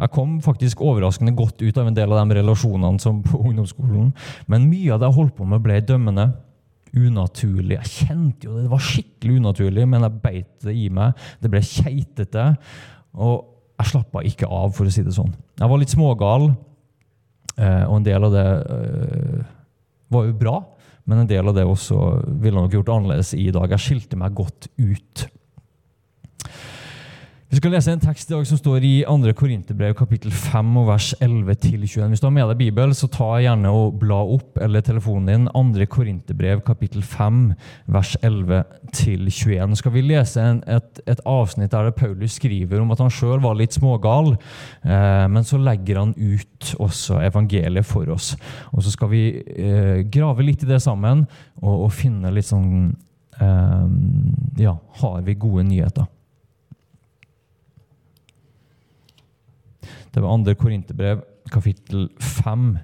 jeg 0.00 0.12
kom 0.14 0.36
faktisk 0.44 0.82
overraskende 0.84 1.34
godt 1.38 1.62
ut 1.62 1.78
av 1.78 1.90
en 1.90 1.96
del 1.96 2.12
av 2.12 2.22
de 2.22 2.38
relasjonene 2.40 3.02
som 3.02 3.22
på 3.24 3.38
ungdomsskolen. 3.38 4.10
Men 4.50 4.68
mye 4.70 4.94
av 4.94 5.02
det 5.02 5.10
jeg 5.10 5.18
holdt 5.20 5.36
på 5.38 5.46
med, 5.48 5.62
ble 5.64 5.78
dømmende 5.86 6.26
unaturlig. 6.96 7.76
Jeg 7.76 8.08
kjente 8.08 8.48
jo 8.48 8.56
det, 8.56 8.66
det 8.66 8.72
var 8.72 8.84
skikkelig 8.84 9.40
unaturlig, 9.42 9.88
men 9.90 10.06
jeg 10.06 10.22
beit 10.22 10.52
det 10.66 10.76
i 10.76 10.86
meg. 10.92 11.26
Det 11.42 11.50
ble 11.52 11.62
keitete. 11.66 12.46
Og 13.16 13.36
jeg 13.76 13.90
slappa 13.92 14.22
ikke 14.26 14.48
av, 14.48 14.72
for 14.76 14.88
å 14.88 14.92
si 14.94 15.04
det 15.04 15.14
sånn. 15.14 15.34
Jeg 15.60 15.70
var 15.70 15.82
litt 15.82 15.92
smågal, 15.92 16.48
eh, 17.58 17.84
og 17.84 17.98
en 17.98 18.06
del 18.06 18.26
av 18.28 18.32
det 18.34 18.46
eh, 18.78 19.44
var 20.14 20.28
jo 20.28 20.38
bra. 20.40 20.56
Men 21.06 21.22
en 21.22 21.30
del 21.30 21.46
av 21.46 21.54
det 21.54 21.64
også 21.66 21.98
ville 22.42 22.58
nok 22.58 22.74
gjort 22.74 22.92
annerledes 22.96 23.32
i 23.38 23.48
dag. 23.54 23.70
Jeg 23.76 23.84
skilte 23.84 24.18
meg 24.18 24.34
godt 24.36 24.68
ut. 24.74 25.26
Vi 27.46 27.60
skal 27.60 27.70
lese 27.76 27.92
en 27.94 28.00
tekst 28.02 28.26
i 28.26 28.34
dag 28.34 28.46
som 28.48 28.58
står 28.58 28.82
i 28.82 28.94
2. 29.06 29.30
Korinterbrev 29.38 29.92
kapittel 29.94 30.32
5 30.34 30.70
og 30.80 30.88
vers 30.88 31.12
11-21. 31.22 32.08
Hvis 32.10 32.22
du 32.22 32.24
har 32.26 32.32
med 32.34 32.48
deg 32.50 32.58
Bibel, 32.58 32.94
så 32.98 33.06
ta 33.06 33.28
gjerne 33.38 33.70
og 33.70 34.00
bla 34.00 34.16
opp 34.34 34.58
eller 34.58 34.82
telefonen 34.82 35.28
din 35.30 35.76
2. 35.78 35.86
Korinterbrev 35.92 36.64
kapittel 36.66 37.04
5 37.06 37.44
vers 37.94 38.16
11-21. 38.26 39.76
skal 39.78 39.94
vi 39.94 40.02
lese 40.08 40.42
en, 40.42 40.58
et, 40.66 40.98
et, 41.06 41.22
avsnitt 41.22 41.70
der 41.70 41.92
Paulus 41.94 42.34
skriver 42.40 42.82
om 42.82 42.90
at 42.90 43.04
han 43.04 43.14
sjøl 43.14 43.38
var 43.44 43.54
litt 43.60 43.78
smågal, 43.78 44.32
eh, 44.82 45.28
men 45.30 45.46
så 45.46 45.62
legger 45.62 46.02
han 46.02 46.16
ut 46.18 46.74
også 46.82 47.22
evangeliet 47.28 47.86
for 47.86 48.10
oss. 48.10 48.32
Og 48.72 48.82
så 48.82 48.90
skal 48.90 49.12
vi 49.14 49.22
eh, 49.38 50.02
grave 50.10 50.48
litt 50.50 50.66
i 50.66 50.72
det 50.74 50.82
sammen 50.82 51.22
og, 51.62 51.86
og 51.86 51.94
finne 51.94 52.34
litt 52.34 52.50
sånn 52.50 52.90
eh, 53.38 53.88
Ja, 54.66 54.76
har 54.98 55.22
vi 55.22 55.38
gode 55.38 55.68
nyheter? 55.70 56.10
Det 60.16 60.22
var 60.24 60.44
2. 60.44 60.54
Korinterbrev, 60.54 61.18
kapittel 61.52 62.08
5, 62.18 62.78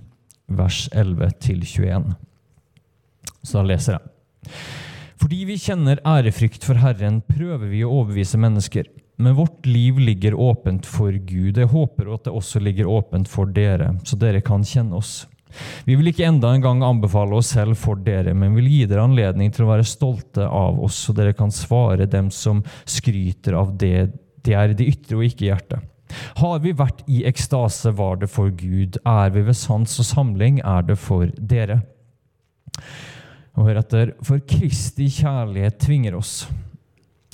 vers 0.47 0.89
11-21. 0.93 2.11
Så 3.43 3.57
da 3.57 3.63
leser 3.71 3.95
jeg. 3.95 4.51
Fordi 5.17 5.39
vi 5.49 5.57
kjenner 5.57 6.03
ærefrykt 6.05 6.67
for 6.69 6.77
Herren, 6.83 7.23
prøver 7.25 7.71
vi 7.71 7.81
å 7.87 7.93
overbevise 8.03 8.37
mennesker. 8.37 8.91
Men 9.17 9.39
vårt 9.39 9.65
liv 9.65 9.97
ligger 9.97 10.37
åpent 10.37 10.85
for 10.85 11.17
Gud. 11.17 11.57
Jeg 11.57 11.71
håper 11.73 12.11
at 12.13 12.27
det 12.27 12.35
også 12.37 12.61
ligger 12.61 12.91
åpent 12.93 13.33
for 13.33 13.49
dere, 13.49 13.95
så 14.05 14.19
dere 14.21 14.43
kan 14.45 14.61
kjenne 14.69 15.01
oss. 15.01 15.23
Vi 15.89 15.97
vil 15.97 16.13
ikke 16.13 16.27
enda 16.29 16.51
en 16.53 16.67
gang 16.67 16.85
anbefale 16.85 17.39
oss 17.41 17.55
selv 17.57 17.79
for 17.81 17.97
dere, 17.97 18.35
men 18.37 18.53
vil 18.59 18.69
gi 18.69 18.83
dere 18.91 19.07
anledning 19.09 19.49
til 19.57 19.65
å 19.65 19.71
være 19.71 19.89
stolte 19.89 20.45
av 20.45 20.85
oss, 20.85 21.01
så 21.07 21.17
dere 21.17 21.33
kan 21.39 21.49
svare 21.49 22.05
dem 22.05 22.29
som 22.29 22.61
skryter 22.85 23.57
av 23.57 23.73
det 23.81 24.11
de 24.45 24.53
er 24.59 24.75
i 24.75 24.77
det 24.77 24.91
ytre 24.93 25.17
og 25.17 25.25
ikke 25.31 25.47
i 25.47 25.51
hjertet. 25.53 25.89
Har 26.41 26.61
vi 26.65 26.75
vært 26.77 27.05
i 27.09 27.23
ekstase, 27.29 27.95
var 27.97 28.21
det 28.23 28.31
for 28.33 28.51
Gud. 28.51 28.99
Er 29.07 29.33
vi 29.35 29.45
ved 29.47 29.59
sans 29.59 29.99
og 29.99 30.09
samling, 30.09 30.61
er 30.65 30.87
det 30.89 30.99
for 31.01 31.31
dere. 31.39 31.81
Og 33.57 33.69
hør 33.69 33.83
etter. 33.83 34.15
For 34.25 34.43
Kristi 34.49 35.11
kjærlighet 35.13 35.81
tvinger 35.83 36.17
oss. 36.19 36.47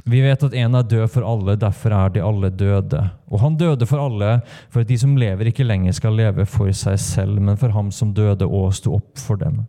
Vi 0.08 0.20
vet 0.24 0.42
at 0.42 0.54
en 0.56 0.76
er 0.78 0.86
død 0.88 1.10
for 1.12 1.26
alle, 1.28 1.56
derfor 1.60 1.92
er 1.92 2.12
de 2.14 2.22
alle 2.24 2.48
døde. 2.50 3.00
Og 3.28 3.42
han 3.42 3.58
døde 3.60 3.86
for 3.86 4.00
alle, 4.00 4.38
for 4.72 4.80
at 4.80 4.88
de 4.88 4.96
som 4.98 5.16
lever, 5.20 5.50
ikke 5.50 5.66
lenger 5.66 5.92
skal 5.92 6.16
leve 6.16 6.46
for 6.48 6.72
seg 6.72 6.96
selv, 7.02 7.42
men 7.44 7.58
for 7.60 7.74
ham 7.76 7.90
som 7.92 8.14
døde 8.16 8.48
og 8.48 8.72
sto 8.76 8.96
opp 8.96 9.20
for 9.20 9.40
dem. 9.40 9.66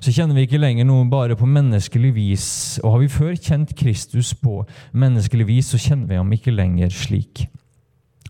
Så 0.00 0.12
kjenner 0.12 0.36
vi 0.36 0.46
ikke 0.46 0.60
lenger 0.60 0.86
noe 0.88 1.06
bare 1.08 1.36
på 1.36 1.48
menneskelig 1.48 2.12
vis. 2.16 2.48
Og 2.82 2.94
har 2.94 3.02
vi 3.02 3.12
før 3.12 3.32
kjent 3.36 3.72
Kristus 3.76 4.34
på 4.36 4.60
menneskelig 4.92 5.48
vis, 5.48 5.72
så 5.72 5.80
kjenner 5.80 6.10
vi 6.10 6.20
ham 6.20 6.36
ikke 6.36 6.54
lenger 6.54 6.92
slik. 6.92 7.46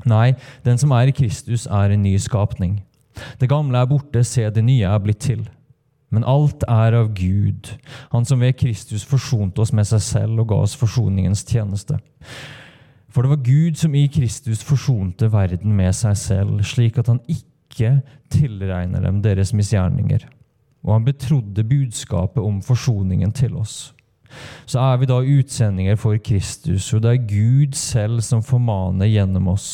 Nei, 0.09 0.35
den 0.65 0.79
som 0.81 0.93
er 0.97 1.11
i 1.11 1.15
Kristus, 1.17 1.67
er 1.67 1.93
en 1.93 2.03
ny 2.03 2.17
skapning. 2.19 2.81
Det 3.41 3.51
gamle 3.51 3.79
er 3.79 3.89
borte, 3.91 4.23
se, 4.25 4.47
det 4.51 4.65
nye 4.65 4.89
er 4.89 5.03
blitt 5.03 5.21
til. 5.25 5.45
Men 6.11 6.27
alt 6.27 6.65
er 6.67 6.97
av 6.99 7.13
Gud, 7.15 7.77
Han 8.11 8.25
som 8.25 8.41
ved 8.41 8.57
Kristus 8.59 9.05
forsonte 9.07 9.61
oss 9.63 9.73
med 9.73 9.87
seg 9.87 10.03
selv 10.03 10.41
og 10.43 10.49
ga 10.51 10.59
oss 10.65 10.75
forsoningens 10.77 11.45
tjeneste. 11.47 12.01
For 13.11 13.23
det 13.23 13.31
var 13.31 13.45
Gud 13.47 13.79
som 13.79 13.95
i 13.95 14.07
Kristus 14.11 14.63
forsonte 14.67 15.31
verden 15.33 15.73
med 15.77 15.95
seg 15.95 16.17
selv, 16.19 16.63
slik 16.67 16.99
at 16.99 17.11
han 17.11 17.21
ikke 17.29 18.01
tilregner 18.31 19.03
dem 19.03 19.23
deres 19.23 19.53
misgjerninger. 19.55 20.27
Og 20.83 20.95
han 20.95 21.07
betrodde 21.07 21.67
budskapet 21.67 22.43
om 22.43 22.61
forsoningen 22.63 23.33
til 23.33 23.57
oss. 23.57 23.93
Så 24.67 24.81
er 24.83 25.01
vi 25.01 25.09
da 25.11 25.19
utsendinger 25.21 25.99
for 26.01 26.19
Kristus, 26.23 26.93
og 26.95 27.05
det 27.05 27.13
er 27.13 27.29
Gud 27.31 27.77
selv 27.79 28.23
som 28.25 28.45
formaner 28.47 29.11
gjennom 29.11 29.51
oss. 29.53 29.71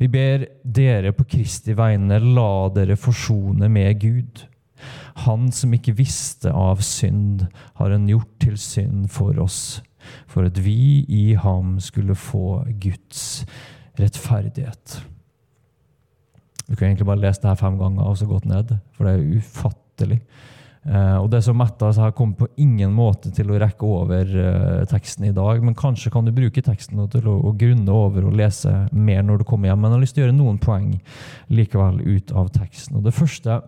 Vi 0.00 0.08
ber 0.08 0.46
dere 0.62 1.12
på 1.12 1.26
Kristi 1.28 1.76
vegne, 1.76 2.18
la 2.20 2.68
dere 2.74 2.96
forsone 2.96 3.68
med 3.72 4.00
Gud. 4.00 4.46
Han 5.26 5.50
som 5.52 5.74
ikke 5.76 5.96
visste 5.96 6.52
av 6.52 6.82
synd, 6.84 7.46
har 7.80 7.92
han 7.92 8.08
gjort 8.08 8.32
til 8.42 8.56
synd 8.60 9.08
for 9.12 9.36
oss, 9.42 9.82
for 10.28 10.48
at 10.48 10.60
vi 10.64 11.04
i 11.08 11.34
ham 11.40 11.76
skulle 11.82 12.16
få 12.16 12.62
Guds 12.80 13.44
rettferdighet. 14.00 15.00
Du 16.66 16.74
kan 16.74 16.88
egentlig 16.88 17.06
bare 17.06 17.22
lese 17.22 17.42
det 17.42 17.52
her 17.52 17.60
fem 17.60 17.78
ganger 17.78 18.08
og 18.08 18.18
så 18.18 18.28
gått 18.28 18.46
ned, 18.48 18.74
for 18.96 19.06
det 19.06 19.14
er 19.14 19.38
ufattelig. 19.38 20.20
Uh, 20.86 21.18
og 21.18 21.30
det 21.32 21.40
som 21.42 21.56
Metta 21.58 21.88
har 21.90 22.12
kommet 22.14 22.38
på 22.38 22.46
ingen 22.62 22.92
måte 22.94 23.32
til 23.34 23.48
å 23.50 23.56
rekke 23.58 23.88
over 23.88 24.28
uh, 24.30 24.84
teksten 24.86 25.26
i 25.26 25.32
dag, 25.34 25.58
men 25.64 25.74
kanskje 25.74 26.12
kan 26.14 26.26
du 26.26 26.30
bruke 26.34 26.62
teksten 26.62 27.00
til 27.10 27.26
å, 27.26 27.34
å, 27.48 27.54
grunne 27.58 27.90
over 27.90 28.28
og 28.28 28.36
lese 28.38 28.70
mer 28.94 29.24
når 29.26 29.42
du 29.42 29.48
kommer 29.48 29.72
hjem. 29.72 29.82
Men 29.82 29.90
jeg 29.90 29.96
har 29.96 30.04
lyst 30.04 30.16
til 30.18 30.22
å 30.22 30.26
gjøre 30.28 30.36
noen 30.38 30.60
poeng 30.62 30.92
likevel 31.50 31.98
ut 32.06 32.30
av 32.30 32.52
teksten. 32.54 33.00
Og 33.00 33.08
Det 33.08 33.16
første 33.16 33.58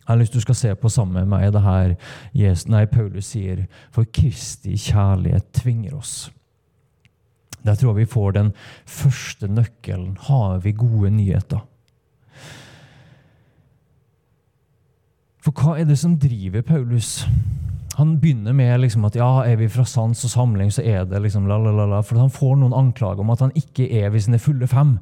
jeg 0.00 0.16
har 0.16 0.18
lyst 0.18 0.34
til 0.34 0.42
skal 0.42 0.58
se 0.58 0.74
på 0.74 0.90
sammen 0.90 1.20
med 1.20 1.30
meg 1.30 1.52
det 1.54 1.62
her 1.62 1.92
Jesus, 2.34 2.66
nei, 2.72 2.82
Paulus 2.90 3.28
sier 3.30 3.66
For 3.94 4.08
Kristi 4.10 4.74
kjærlighet 4.74 5.52
tvinger 5.54 5.94
oss. 6.00 6.32
Der 7.62 7.76
tror 7.78 7.92
jeg 7.92 8.08
vi 8.08 8.12
får 8.14 8.34
den 8.34 8.50
første 8.88 9.46
nøkkelen. 9.46 10.16
Har 10.26 10.64
vi 10.64 10.72
gode 10.74 11.12
nyheter? 11.14 11.62
For 15.44 15.56
hva 15.56 15.78
er 15.80 15.88
det 15.88 15.96
som 16.00 16.18
driver 16.20 16.64
Paulus? 16.66 17.22
Han 17.96 18.18
begynner 18.20 18.54
med 18.56 18.82
liksom 18.82 19.06
at 19.08 19.16
ja, 19.18 19.28
er 19.44 19.56
vi 19.60 19.68
fra 19.72 19.86
sans 19.88 20.24
og 20.24 20.32
samling, 20.32 20.72
så 20.72 20.84
er 20.84 21.06
det 21.08 21.20
liksom 21.24 21.48
la, 21.48 21.58
la, 21.60 21.72
la, 21.74 21.86
la. 21.88 22.02
For 22.06 22.20
han 22.20 22.32
får 22.32 22.58
noen 22.60 22.76
anklager 22.76 23.24
om 23.24 23.32
at 23.32 23.42
han 23.44 23.56
ikke 23.56 23.88
er 24.02 24.12
ved 24.12 24.24
sine 24.24 24.40
fulle 24.40 24.68
fem. 24.70 24.98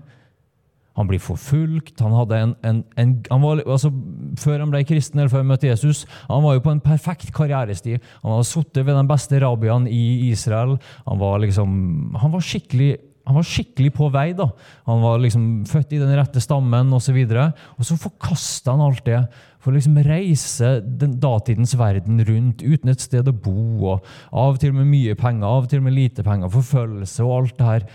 Han 0.99 1.07
blir 1.07 1.23
forfulgt. 1.23 2.01
Han 2.03 2.15
hadde 2.17 2.39
en, 2.43 2.55
en, 2.67 2.81
en 2.99 3.13
han 3.31 3.43
var, 3.43 3.63
altså, 3.63 3.93
Før 4.39 4.65
han 4.65 4.73
ble 4.73 4.83
kristen, 4.87 5.21
eller 5.21 5.31
før 5.31 5.45
han 5.45 5.53
møtte 5.53 5.71
Jesus, 5.71 6.05
han 6.27 6.43
var 6.43 6.57
jo 6.57 6.65
på 6.65 6.75
en 6.75 6.83
perfekt 6.83 7.31
karrierestid. 7.35 8.03
Han 8.25 8.35
hadde 8.35 8.49
sittet 8.51 8.87
ved 8.87 8.99
den 8.99 9.11
beste 9.11 9.39
rabiaen 9.43 9.87
i 9.91 10.31
Israel. 10.33 10.75
Han 11.07 11.23
var, 11.23 11.39
liksom, 11.45 11.71
han 12.19 12.35
var 12.35 12.47
skikkelig 12.47 12.97
han 13.29 13.37
var 13.37 13.45
skikkelig 13.45 13.91
på 13.93 14.07
vei. 14.09 14.31
da. 14.33 14.47
Han 14.89 15.03
var 15.05 15.19
liksom 15.21 15.43
født 15.69 15.93
i 15.93 16.01
den 16.01 16.15
rette 16.17 16.41
stammen 16.41 16.95
osv. 16.97 17.19
Og, 17.29 17.35
så 17.37 17.77
og 17.77 17.89
så 17.91 17.97
forkasta 18.01 18.73
han 18.73 18.85
alt 18.87 19.05
det 19.05 19.21
for 19.61 19.69
å 19.73 19.77
liksom 19.77 19.99
reise 20.07 20.79
den 20.81 21.19
datidens 21.21 21.75
verden 21.77 22.23
rundt 22.25 22.65
uten 22.65 22.93
et 22.95 23.05
sted 23.05 23.29
å 23.29 23.35
bo. 23.37 23.93
og 23.93 24.07
Av 24.33 24.55
og 24.55 24.63
til 24.63 24.73
med 24.73 24.89
mye 24.89 25.17
penger, 25.19 25.45
av 25.45 25.67
og 25.67 25.73
til 25.75 25.85
med 25.85 25.93
lite 25.93 26.25
penger, 26.25 26.49
forfølgelse 26.57 27.27
og 27.27 27.35
alt 27.37 27.59
det 27.59 27.69
her. 27.69 27.89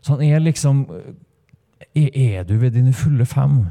Så 0.00 0.16
han 0.16 0.24
er 0.24 0.40
liksom 0.40 0.86
er 1.98 2.46
du 2.48 2.56
ved 2.56 2.72
dine 2.78 2.94
fulle 2.96 3.26
fem? 3.28 3.66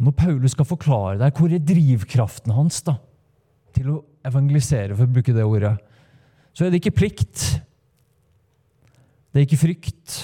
Når 0.00 0.16
Paulus 0.16 0.52
skal 0.52 0.68
forklare 0.68 1.18
deg, 1.20 1.36
hvor 1.36 1.52
er 1.52 1.64
drivkraften 1.64 2.52
hans 2.56 2.80
da, 2.84 2.96
til 3.76 3.90
å 3.92 3.98
evangelisere, 4.26 4.96
for 4.96 5.06
å 5.06 5.14
bruke 5.16 5.34
det 5.36 5.44
ordet, 5.44 5.74
så 6.52 6.66
er 6.66 6.72
det 6.72 6.80
ikke 6.80 6.98
plikt. 7.02 7.44
Det 9.30 9.40
er 9.40 9.46
ikke 9.46 9.60
frykt. 9.60 10.16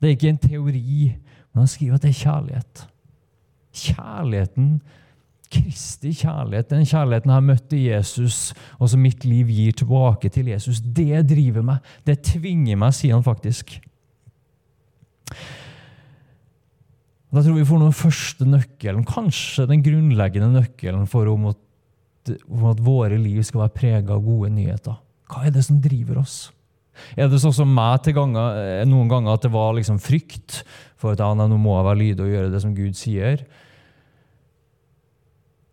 Det 0.00 0.08
er 0.08 0.16
ikke 0.16 0.32
en 0.32 0.42
teori, 0.42 1.12
men 1.52 1.62
han 1.62 1.70
skriver 1.70 1.94
at 1.94 2.02
det 2.02 2.10
er 2.10 2.20
kjærlighet. 2.24 2.82
Kjærligheten, 3.72 4.74
Kristi 5.52 6.14
kjærlighet, 6.16 6.70
den 6.70 6.86
kjærligheten 6.88 7.30
jeg 7.30 7.36
har 7.36 7.44
møtt 7.44 7.74
i 7.76 7.82
Jesus, 7.90 8.36
og 8.80 8.88
som 8.88 9.02
mitt 9.04 9.26
liv 9.28 9.50
gir 9.52 9.74
tilbake 9.76 10.30
til 10.32 10.48
Jesus, 10.48 10.80
det 10.80 11.26
driver 11.28 11.66
meg. 11.66 11.90
Det 12.08 12.22
tvinger 12.24 12.78
meg, 12.80 12.94
sier 12.96 13.18
han 13.18 13.26
faktisk. 13.26 13.74
Da 17.32 17.40
tror 17.40 17.56
vi 17.56 17.68
får 17.68 17.84
den 17.84 17.94
første 17.96 18.48
nøkkelen, 18.48 19.04
kanskje 19.08 19.68
den 19.68 19.84
grunnleggende 19.84 20.50
nøkkelen 20.56 21.06
for 21.08 21.28
om 21.32 21.50
at, 21.52 22.34
om 22.48 22.66
at 22.72 22.82
våre 22.84 23.20
liv 23.20 23.44
skal 23.44 23.66
være 23.66 23.76
prega 23.76 24.16
av 24.16 24.24
gode 24.24 24.50
nyheter. 24.56 24.98
Hva 25.32 25.46
er 25.46 25.54
det 25.54 25.64
som 25.68 25.80
driver 25.84 26.24
oss? 26.24 26.50
Er 27.16 27.28
det 27.28 27.40
sånn 27.42 27.54
som 27.56 27.70
meg 27.72 28.06
ganger, 28.14 28.58
eh, 28.60 28.86
noen 28.88 29.10
ganger 29.10 29.34
at 29.34 29.44
det 29.46 29.52
var 29.52 29.74
liksom 29.76 30.00
frykt 30.02 30.62
for 31.00 31.12
at 31.12 31.22
ja, 31.22 31.32
nå 31.34 31.58
må 31.58 31.76
jeg 31.78 31.88
være 31.88 32.00
lydig 32.02 32.24
og 32.24 32.32
gjøre 32.34 32.52
det 32.52 32.62
som 32.64 32.74
Gud 32.76 32.98
sier? 32.98 33.44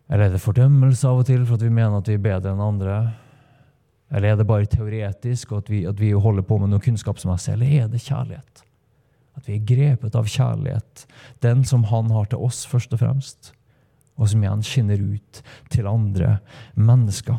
Eller 0.09 0.25
er 0.25 0.33
det 0.33 0.41
fordømmelse 0.41 1.05
av 1.05 1.21
og 1.21 1.27
til 1.29 1.43
for 1.45 1.59
at 1.59 1.65
vi 1.65 1.73
mener 1.73 1.99
at 1.99 2.07
vi 2.09 2.17
er 2.17 2.23
bedre 2.23 2.55
enn 2.55 2.63
andre? 2.65 2.95
Eller 4.09 4.31
er 4.31 4.39
det 4.39 4.47
bare 4.49 4.65
teoretisk, 4.65 5.51
og 5.51 5.63
at 5.63 5.69
vi, 5.69 5.83
at 5.85 5.99
vi 6.01 6.09
holder 6.17 6.45
på 6.45 6.57
med 6.57 6.71
noe 6.71 6.81
kunnskapsmessig? 6.81 7.53
Eller 7.53 7.83
er 7.83 7.91
det 7.91 8.01
kjærlighet? 8.01 8.63
At 9.37 9.45
vi 9.45 9.59
er 9.59 9.67
grepet 9.69 10.17
av 10.17 10.27
kjærlighet. 10.27 11.05
Den 11.45 11.61
som 11.67 11.85
han 11.91 12.09
har 12.11 12.25
til 12.31 12.41
oss, 12.43 12.63
først 12.67 12.95
og 12.95 13.03
fremst. 13.03 13.51
Og 14.17 14.31
som 14.31 14.41
igjen 14.43 14.65
skinner 14.65 14.99
ut 14.99 15.43
til 15.71 15.87
andre 15.87 16.39
mennesker. 16.73 17.37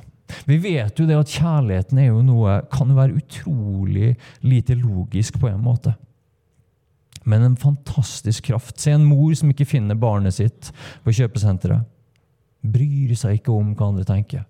Vi 0.48 0.58
vet 0.62 0.98
jo 0.98 1.06
det 1.08 1.18
at 1.18 1.32
kjærligheten 1.32 1.98
er 2.02 2.10
jo 2.10 2.22
noe, 2.24 2.60
kan 2.72 2.92
være 2.96 3.18
utrolig 3.20 4.14
lite 4.44 4.76
logisk 4.78 5.40
på 5.40 5.50
en 5.50 5.62
måte. 5.64 5.94
Men 7.28 7.44
en 7.44 7.56
fantastisk 7.56 8.48
kraft. 8.48 8.78
Se 8.80 8.94
en 8.94 9.04
mor 9.04 9.34
som 9.36 9.50
ikke 9.52 9.68
finner 9.68 9.98
barnet 9.98 10.38
sitt 10.38 10.70
på 11.04 11.14
kjøpesenteret. 11.14 11.84
Bryr 12.60 13.12
seg 13.16 13.40
ikke 13.40 13.52
om 13.54 13.74
hva 13.74 13.90
andre 13.90 14.06
tenker. 14.08 14.46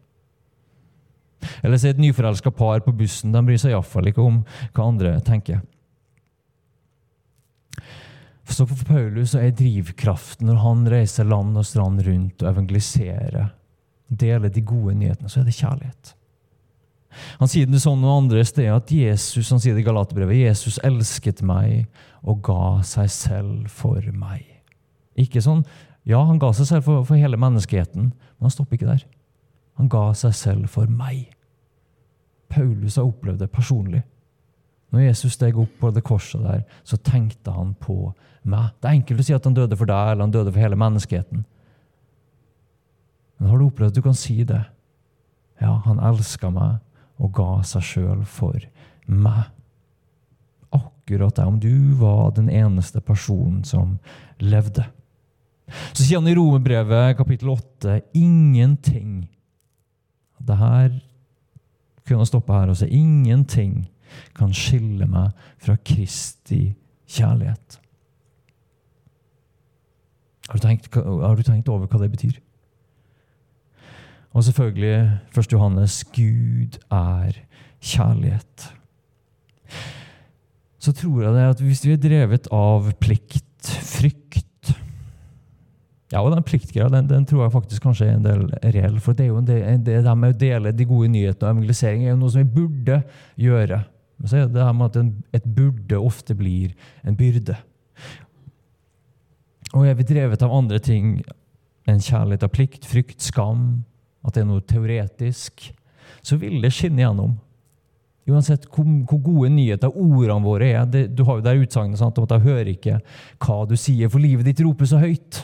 Eller 1.65 1.81
se 1.81 1.93
et 1.95 2.01
nyforelska 2.01 2.53
par 2.55 2.83
på 2.85 2.95
bussen. 2.97 3.33
De 3.33 3.43
bryr 3.45 3.61
seg 3.61 3.75
iallfall 3.75 4.11
ikke 4.11 4.25
om 4.25 4.43
hva 4.77 4.87
andre 4.87 5.17
tenker. 5.25 5.63
Så 8.51 8.67
for 8.67 8.83
Paulus 8.89 9.37
er 9.39 9.53
drivkraften 9.55 10.49
når 10.51 10.59
han 10.65 10.87
reiser 10.91 11.29
land 11.29 11.59
og 11.59 11.67
strand 11.67 12.03
rundt 12.03 12.43
og 12.43 12.51
evangeliserer, 12.51 13.53
deler 14.11 14.51
de 14.51 14.63
gode 14.67 14.97
nyhetene, 14.99 15.31
så 15.31 15.41
er 15.41 15.47
det 15.47 15.57
kjærlighet. 15.59 16.15
Han 17.41 17.51
sier 17.51 17.67
det 17.67 17.81
sånn 17.83 17.99
noen 18.03 18.25
andre 18.25 18.45
steder 18.47 18.77
at 18.77 18.91
Jesus 18.95 19.51
han 19.51 19.61
sier 19.63 19.75
det 19.75 19.83
i 19.83 19.89
Galaterbrevet, 19.89 20.45
Jesus 20.45 20.79
elsket 20.87 21.43
meg 21.47 21.89
og 22.23 22.43
ga 22.47 22.81
seg 22.87 23.11
selv 23.11 23.71
for 23.73 24.05
meg. 24.15 24.47
Ikke 25.19 25.43
sånn, 25.45 25.65
Ja, 26.09 26.23
han 26.25 26.39
ga 26.41 26.49
seg 26.57 26.65
selv 26.65 26.87
for, 26.87 27.03
for 27.05 27.21
hele 27.21 27.37
menneskeheten, 27.39 28.07
men 28.09 28.47
han 28.47 28.53
stopper 28.55 28.79
ikke 28.79 28.89
der. 28.89 29.03
Han 29.77 29.91
ga 29.93 30.07
seg 30.17 30.33
selv 30.35 30.71
for 30.73 30.89
meg. 30.89 31.29
Paulus 32.51 32.97
har 32.97 33.05
opplevd 33.05 33.43
det 33.45 33.51
personlig. 33.53 34.01
Når 34.91 35.05
Jesus 35.05 35.37
steg 35.37 35.59
opp 35.61 35.77
på 35.79 35.91
det 35.95 36.03
korset 36.03 36.41
der, 36.43 36.65
så 36.89 36.99
tenkte 37.05 37.53
han 37.55 37.75
på 37.79 38.15
meg. 38.43 38.73
Det 38.81 38.89
er 38.89 38.97
enkelt 38.97 39.23
å 39.23 39.27
si 39.29 39.37
at 39.37 39.47
han 39.47 39.55
døde 39.55 39.79
for 39.79 39.93
deg, 39.93 40.15
eller 40.15 40.25
han 40.25 40.35
døde 40.35 40.55
for 40.55 40.65
hele 40.65 40.79
menneskeheten. 40.81 41.45
Men 43.41 43.49
har 43.49 43.59
du 43.59 43.71
opplevd 43.71 43.95
at 43.95 43.97
du 43.97 44.05
kan 44.05 44.17
si 44.17 44.43
det? 44.45 44.61
Ja, 45.61 45.79
han 45.87 46.01
elska 46.11 46.51
meg 46.53 46.79
og 47.21 47.33
ga 47.37 47.63
seg 47.67 47.85
sjøl 47.85 48.21
for 48.29 48.61
meg. 49.09 49.49
Akkurat 50.77 51.37
det, 51.37 51.47
om 51.49 51.57
du 51.61 51.97
var 52.01 52.35
den 52.37 52.51
eneste 52.53 53.01
personen 53.01 53.63
som 53.65 53.97
levde. 54.45 54.85
Så 55.95 56.03
sier 56.05 56.21
han 56.21 56.29
i 56.29 56.37
Romerbrevet 56.37 57.17
kapittel 57.19 57.53
8 57.55 57.97
ingenting. 58.17 59.25
Det 60.41 60.57
her 60.61 60.93
kunne 62.09 62.29
stoppe 62.29 62.53
her 62.53 62.73
og 62.73 62.79
si 62.81 62.91
ingenting 62.93 63.87
kan 64.37 64.53
skille 64.57 65.07
meg 65.09 65.33
fra 65.63 65.77
Kristi 65.87 66.75
kjærlighet. 67.11 67.81
Har 70.51 70.59
du, 70.59 70.65
tenkt, 70.65 70.95
har 70.95 71.37
du 71.37 71.43
tenkt 71.47 71.69
over 71.71 71.87
hva 71.87 72.01
det 72.03 72.13
betyr? 72.13 72.41
Og 74.31 74.45
selvfølgelig 74.47 75.19
1. 75.37 75.53
Johannes 75.53 76.05
Gud 76.15 76.79
er 76.91 77.33
kjærlighet. 77.81 78.69
Så 80.81 80.93
tror 80.97 81.23
jeg 81.23 81.35
det 81.35 81.49
at 81.49 81.65
hvis 81.65 81.83
vi 81.87 81.93
er 81.93 82.03
drevet 82.03 82.47
av 82.55 82.93
plikt, 83.03 83.67
frykt 83.67 84.47
ja, 86.11 86.25
og 86.25 86.33
den 86.35 86.43
pliktgreia 86.43 86.89
den, 86.91 87.07
den, 87.07 87.25
tror 87.29 87.45
jeg 87.45 87.55
faktisk 87.55 87.85
kanskje 87.87 88.09
er 88.09 88.17
en 88.17 88.25
del 88.25 88.41
reell. 88.75 88.97
For 89.03 89.15
det 89.15 89.29
er 89.29 89.31
jo 89.31 89.39
en 89.39 89.47
del, 89.47 89.83
det, 89.87 90.01
der 90.03 90.17
med 90.19 90.35
å 90.35 90.39
dele 90.41 90.73
de 90.75 90.87
gode 90.89 91.11
nyhetene 91.13 91.47
og 91.47 91.53
evangelisering 91.55 92.03
er 92.03 92.11
jo 92.11 92.19
noe 92.19 92.35
som 92.35 92.43
vi 92.43 92.55
burde 92.57 92.97
gjøre. 93.39 93.79
Men 94.19 94.31
så 94.31 94.41
er 94.41 94.49
det 94.49 94.57
det 94.57 94.65
her 94.67 94.75
med 94.77 94.91
at 94.91 94.99
en, 94.99 95.13
et 95.39 95.47
burde 95.47 96.01
ofte 96.01 96.35
blir 96.35 96.75
en 97.07 97.19
byrde. 97.19 97.55
Og 99.71 99.87
er 99.87 99.95
vi 100.01 100.09
drevet 100.09 100.43
av 100.43 100.57
andre 100.57 100.83
ting 100.83 101.21
enn 101.89 102.03
kjærlighet 102.03 102.43
av 102.49 102.53
plikt, 102.57 102.91
frykt, 102.91 103.23
skam, 103.23 103.85
at 104.21 104.35
det 104.35 104.43
er 104.43 104.49
noe 104.49 104.65
teoretisk, 104.67 105.71
så 106.23 106.37
vil 106.41 106.61
det 106.63 106.73
skinne 106.75 107.03
gjennom. 107.05 107.37
Uansett 108.31 108.67
hvor, 108.69 108.87
hvor 109.09 109.21
gode 109.25 109.51
nyheter 109.55 109.91
ordene 109.91 110.45
våre 110.45 110.69
er. 110.75 110.85
Det, 110.87 111.07
du 111.17 111.25
har 111.27 111.39
jo 111.39 111.47
der 111.47 111.63
utsagnet 111.63 112.03
om 112.03 112.27
at 112.27 112.35
jeg 112.37 112.47
hører 112.47 112.73
ikke 112.75 112.99
hva 113.43 113.63
du 113.67 113.77
sier, 113.81 114.11
for 114.13 114.23
livet 114.23 114.47
ditt 114.47 114.63
roper 114.65 114.89
så 114.91 115.01
høyt. 115.03 115.43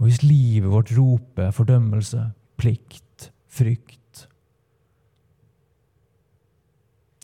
Og 0.00 0.08
hvis 0.08 0.22
livet 0.24 0.70
vårt 0.72 0.92
roper 0.96 1.50
fordømmelse, 1.52 2.22
plikt, 2.60 3.30
frykt, 3.52 3.96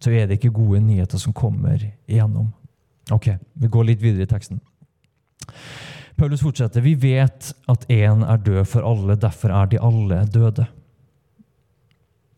så 0.02 0.12
er 0.12 0.28
det 0.28 0.36
ikke 0.36 0.54
gode 0.54 0.82
nyheter 0.84 1.18
som 1.18 1.34
kommer 1.34 1.80
igjennom. 1.80 2.50
Ok, 3.14 3.30
vi 3.54 3.70
går 3.72 3.88
litt 3.88 4.02
videre 4.02 4.26
i 4.26 4.30
teksten. 4.30 4.60
Paulus 6.16 6.42
fortsetter. 6.42 6.80
Vi 6.80 6.94
vet 7.00 7.52
at 7.68 7.86
én 7.92 8.24
er 8.24 8.36
død 8.40 8.64
for 8.64 8.86
alle, 8.88 9.18
derfor 9.20 9.52
er 9.52 9.70
de 9.70 9.80
alle 9.80 10.22
døde. 10.32 10.66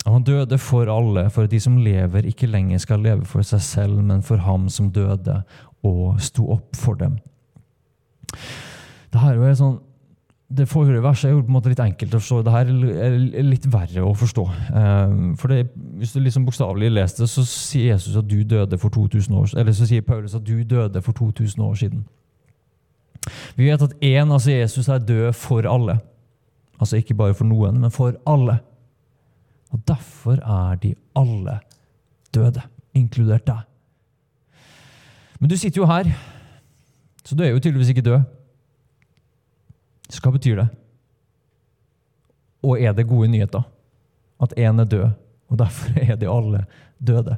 Han 0.06 0.22
døde 0.24 0.58
for 0.58 0.88
alle, 0.90 1.30
for 1.30 1.44
at 1.44 1.50
de 1.50 1.60
som 1.60 1.76
lever, 1.76 2.26
ikke 2.26 2.46
lenger 2.46 2.78
skal 2.78 3.02
leve 3.04 3.24
for 3.28 3.42
seg 3.42 3.60
selv, 3.62 4.00
men 4.02 4.22
for 4.22 4.40
ham 4.42 4.68
som 4.72 4.90
døde 4.90 5.42
og 5.84 6.20
sto 6.20 6.48
opp 6.52 6.76
for 6.76 6.98
dem. 6.98 7.18
Dette 9.12 9.34
er 9.34 9.54
sånn 9.58 9.78
det 10.48 10.64
forrige 10.64 11.02
verset 11.04 11.28
er 11.28 11.34
jo 11.34 11.42
på 11.42 11.50
en 11.50 11.56
måte 11.58 11.68
litt 11.68 11.80
enkelt 11.84 12.14
å 12.16 12.18
forstå. 12.22 12.38
Det 12.44 12.52
her 12.54 12.70
er 13.04 13.16
litt 13.44 13.66
verre 13.68 14.00
å 14.00 14.14
forstå. 14.16 14.44
Ehm, 14.80 15.34
for 15.36 15.52
det, 15.52 15.68
Hvis 15.98 16.14
du 16.14 16.20
liksom 16.20 16.46
bokstavelig 16.46 16.88
leser 16.90 17.24
det, 17.24 17.28
så 17.28 17.44
sier 17.44 17.92
Jesus 17.92 18.16
at 18.16 18.28
du 18.28 18.42
døde 18.42 18.78
for 18.78 18.88
2000 18.88 19.34
år 19.34 19.58
Eller 19.58 19.72
så 19.72 19.86
sier 19.86 20.00
Paulus 20.00 20.34
at 20.34 20.46
du 20.46 20.62
døde 20.64 21.02
for 21.02 21.12
2000 21.12 21.60
år 21.60 21.74
siden. 21.74 22.04
Vi 23.56 23.68
vet 23.68 23.82
at 23.82 23.94
én, 24.04 24.32
altså 24.32 24.50
Jesus, 24.50 24.88
er 24.88 24.98
død 24.98 25.32
for 25.32 25.66
alle. 25.68 25.98
Altså 26.80 26.96
ikke 26.96 27.14
bare 27.14 27.34
for 27.34 27.48
noen, 27.48 27.80
men 27.80 27.90
for 27.90 28.14
alle. 28.26 28.58
Og 29.70 29.80
derfor 29.88 30.38
er 30.38 30.78
de 30.82 30.94
alle 31.16 31.58
døde, 32.34 32.62
inkludert 32.94 33.46
deg. 33.46 33.64
Men 35.38 35.50
du 35.50 35.56
sitter 35.56 35.82
jo 35.82 35.86
her, 35.86 36.10
så 37.24 37.36
du 37.36 37.42
er 37.44 37.52
jo 37.52 37.60
tydeligvis 37.60 37.92
ikke 37.92 38.06
død. 38.06 38.20
Så 40.08 40.22
Hva 40.24 40.32
betyr 40.32 40.62
det? 40.62 40.68
Og 42.64 42.80
er 42.80 42.94
det 42.96 43.06
gode 43.06 43.28
nyheter? 43.28 43.62
At 44.40 44.54
én 44.56 44.80
er 44.80 44.88
død, 44.88 45.10
og 45.48 45.58
derfor 45.58 45.98
er 46.10 46.16
de 46.16 46.30
alle 46.30 46.64
døde. 46.98 47.36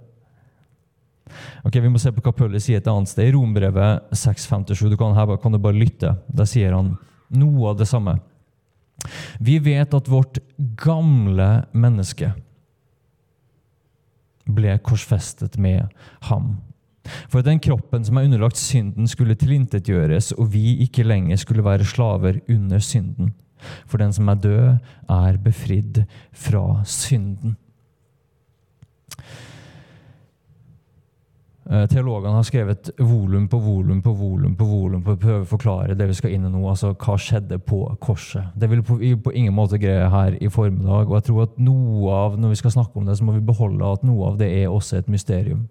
Ok, 1.65 1.79
Vi 1.81 1.93
må 1.93 2.01
se 2.03 2.13
på 2.13 2.23
hva 2.25 2.33
Paulus 2.37 2.67
sier 2.67 2.81
et 2.81 2.91
annet 2.91 3.11
sted. 3.11 3.29
I 3.29 3.35
Rombrevet 3.37 4.11
657. 4.13 4.91
Du 4.91 4.97
kan, 5.01 5.15
her 5.17 5.37
kan 5.43 5.53
du 5.53 5.59
bare 5.59 5.79
lytte. 5.79 6.15
Der 6.29 6.49
sier 6.49 6.77
han 6.77 6.95
noe 7.31 7.73
av 7.73 7.81
det 7.81 7.89
samme. 7.91 8.19
Vi 9.41 9.59
vet 9.65 9.95
at 9.97 10.09
vårt 10.11 10.43
gamle 10.81 11.65
menneske 11.73 12.35
ble 14.51 14.75
korsfestet 14.85 15.57
med 15.63 15.87
ham 16.29 16.59
for 17.31 17.41
at 17.41 17.49
den 17.49 17.61
kroppen 17.63 18.05
som 18.05 18.19
er 18.19 18.29
underlagt 18.29 18.61
synden, 18.61 19.09
skulle 19.09 19.37
tilintetgjøres, 19.39 20.33
og 20.37 20.53
vi 20.55 20.81
ikke 20.85 21.07
lenger 21.07 21.41
skulle 21.41 21.65
være 21.65 21.89
slaver 21.89 22.41
under 22.51 22.83
synden. 22.85 23.33
For 23.89 24.01
den 24.01 24.13
som 24.13 24.29
er 24.29 24.41
død, 24.41 24.69
er 25.11 25.41
befridd 25.43 26.05
fra 26.33 26.83
synden. 26.85 27.57
Eh, 31.71 31.87
teologene 31.87 32.35
har 32.35 32.43
skrevet 32.43 32.89
volum 32.99 33.45
på 33.49 33.59
volum 33.63 34.01
på 34.03 34.11
volum 34.19 34.57
på 34.59 34.67
volum 34.67 35.03
på 35.07 35.13
å 35.15 35.19
prøve 35.23 35.45
å 35.45 35.51
forklare 35.53 35.95
det 35.95 36.09
vi 36.11 36.17
skal 36.19 36.33
inn 36.35 36.49
i 36.49 36.51
nå. 36.51 36.65
altså 36.67 36.97
Hva 36.99 37.15
skjedde 37.15 37.61
på 37.63 37.85
korset? 38.03 38.49
Det 38.59 38.67
vil 38.73 38.83
vi 38.83 39.13
på, 39.15 39.31
ingen 39.31 39.55
måte 39.55 39.79
greie 39.79 40.09
her 40.11 40.35
i 40.43 40.51
formiddag. 40.51 41.07
og 41.07 41.15
jeg 41.15 41.29
tror 41.29 41.45
at 41.45 41.61
noe 41.63 42.11
av, 42.11 42.39
Når 42.39 42.49
vi 42.49 42.59
skal 42.59 42.75
snakke 42.75 42.99
om 42.99 43.07
det, 43.07 43.17
så 43.19 43.25
må 43.25 43.37
vi 43.37 43.47
beholde 43.47 43.87
at 43.87 44.03
noe 44.03 44.33
av 44.33 44.39
det 44.39 44.51
er 44.51 44.67
også 44.67 44.99
et 44.99 45.09
mysterium. 45.09 45.69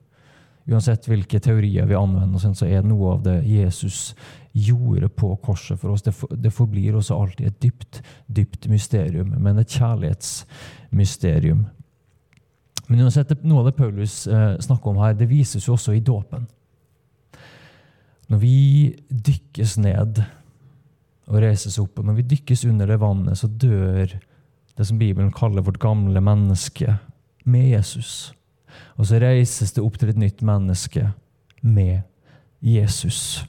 Uansett 0.70 1.08
hvilke 1.08 1.40
teorier 1.40 1.86
vi 1.86 1.96
anvender, 1.96 2.40
så 2.54 2.66
er 2.66 2.82
noe 2.86 3.16
av 3.18 3.24
det 3.24 3.44
Jesus 3.44 4.16
gjorde 4.54 5.10
på 5.10 5.36
korset 5.44 5.80
for 5.80 5.92
oss. 5.92 6.04
Det 6.04 6.54
forblir 6.54 6.96
også 6.96 7.18
alltid 7.20 7.48
et 7.48 7.62
dypt, 7.62 8.02
dypt 8.28 8.70
mysterium, 8.70 9.34
men 9.38 9.58
et 9.58 9.68
kjærlighetsmysterium. 9.68 11.66
Men 12.90 13.06
uansett, 13.06 13.36
noe 13.46 13.62
av 13.62 13.70
det 13.70 13.78
Paulus 13.78 14.24
eh, 14.28 14.56
snakker 14.62 14.92
om 14.92 15.02
her, 15.04 15.14
det 15.18 15.30
vises 15.30 15.68
jo 15.68 15.76
også 15.76 15.94
i 15.94 16.02
dåpen. 16.02 16.48
Når 18.30 18.42
vi 18.42 18.56
dykkes 19.10 19.78
ned 19.82 20.24
og 21.30 21.38
reises 21.44 21.78
opp, 21.82 22.02
og 22.02 22.10
når 22.10 22.20
vi 22.20 22.28
dykkes 22.34 22.66
under 22.70 22.90
det 22.90 22.98
vannet, 23.02 23.38
så 23.38 23.50
dør 23.50 24.18
det 24.80 24.88
som 24.88 24.98
Bibelen 24.98 25.32
kaller 25.36 25.66
vårt 25.66 25.82
gamle 25.82 26.22
menneske, 26.24 26.98
med 27.50 27.70
Jesus. 27.72 28.34
Og 29.00 29.08
så 29.10 29.20
reises 29.22 29.72
det 29.74 29.84
opp 29.84 29.98
til 30.00 30.12
et 30.12 30.20
nytt 30.20 30.44
menneske 30.46 31.08
med 31.62 32.02
Jesus. 32.62 33.44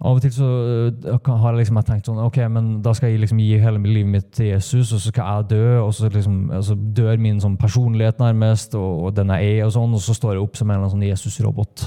Av 0.00 0.16
og 0.16 0.22
til 0.24 0.32
så 0.32 0.46
øh, 0.46 1.26
har 1.28 1.50
jeg 1.50 1.58
liksom 1.58 1.78
tenkt 1.84 2.06
sånn 2.08 2.22
Ok, 2.24 2.38
men 2.48 2.70
da 2.80 2.94
skal 2.96 3.10
jeg 3.12 3.20
liksom 3.20 3.40
gi 3.42 3.58
hele 3.60 3.82
livet 3.84 4.08
mitt 4.08 4.30
til 4.32 4.46
Jesus, 4.54 4.94
og 4.96 5.02
så 5.02 5.12
skal 5.12 5.26
jeg 5.28 5.50
dø, 5.50 5.64
og 5.82 5.90
så 5.92 6.08
liksom, 6.08 6.38
altså 6.56 6.76
dør 6.96 7.20
min 7.20 7.40
sånn 7.42 7.58
personlighet 7.60 8.22
nærmest, 8.22 8.78
og, 8.80 9.04
og, 9.04 9.12
den 9.18 9.32
jeg 9.34 9.58
er, 9.58 9.66
og 9.66 9.74
sånn, 9.76 9.98
og 9.98 10.00
så 10.00 10.16
står 10.16 10.38
jeg 10.38 10.46
opp 10.46 10.56
som 10.56 10.72
en 10.72 10.88
sånn 10.88 11.04
Jesus-robot 11.04 11.84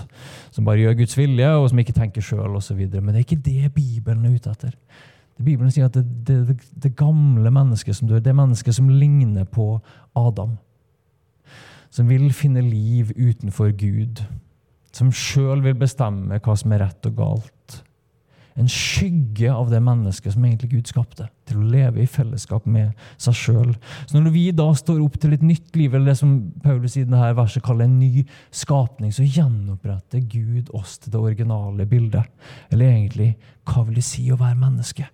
som 0.54 0.68
bare 0.68 0.84
gjør 0.84 1.00
Guds 1.02 1.18
vilje, 1.18 1.50
og 1.58 1.66
som 1.72 1.82
ikke 1.82 1.96
tenker 1.98 2.22
sjøl, 2.22 2.54
osv. 2.60 2.84
Men 2.94 3.10
det 3.10 3.24
er 3.24 3.26
ikke 3.26 3.42
det 3.42 3.74
Bibelen 3.74 4.28
er 4.30 4.38
ute 4.38 4.54
etter. 4.54 4.78
Bibelen 5.42 5.74
sier 5.74 5.90
at 5.90 5.98
det, 5.98 6.06
det, 6.28 6.60
det, 6.84 6.94
gamle 6.98 7.50
mennesket 7.50 7.98
som 7.98 8.10
dør, 8.10 8.22
det 8.22 8.36
mennesket 8.38 8.78
som 8.78 8.92
ligner 8.94 9.48
på 9.50 9.80
Adam. 10.16 10.60
Som 11.94 12.10
vil 12.10 12.30
finne 12.34 12.62
liv 12.62 13.10
utenfor 13.18 13.74
Gud. 13.78 14.22
Som 14.94 15.10
sjøl 15.10 15.64
vil 15.66 15.78
bestemme 15.78 16.38
hva 16.38 16.58
som 16.58 16.74
er 16.74 16.86
rett 16.86 17.10
og 17.10 17.18
galt. 17.18 17.63
En 18.60 18.70
skygge 18.70 19.50
av 19.50 19.72
det 19.72 19.80
mennesket 19.82 20.36
som 20.36 20.44
egentlig 20.46 20.70
Gud 20.76 20.90
skapte. 20.92 21.26
Til 21.50 21.60
å 21.60 21.70
leve 21.74 22.04
i 22.04 22.10
fellesskap 22.10 22.68
med 22.70 22.92
seg 23.22 23.38
sjøl. 23.38 23.72
Så 24.06 24.22
når 24.22 24.36
vi 24.36 24.44
da 24.56 24.68
står 24.78 25.02
opp 25.02 25.18
til 25.22 25.34
et 25.34 25.46
nytt 25.46 25.74
liv, 25.80 25.94
eller 25.94 26.12
det 26.12 26.20
som 26.20 26.36
Paulus 26.64 26.98
i 27.00 27.06
dette 27.08 27.34
verset 27.40 27.66
kaller 27.66 27.90
en 27.90 27.98
ny 28.00 28.28
skapning, 28.54 29.12
så 29.16 29.26
gjenoppretter 29.26 30.22
Gud 30.30 30.70
oss 30.78 31.00
til 31.02 31.16
det 31.16 31.24
originale 31.24 31.90
bildet. 31.90 32.30
Eller 32.72 32.94
egentlig, 32.94 33.34
hva 33.66 33.88
vil 33.88 33.98
det 33.98 34.06
si 34.06 34.30
å 34.30 34.40
være 34.40 34.62
menneske? 34.62 35.10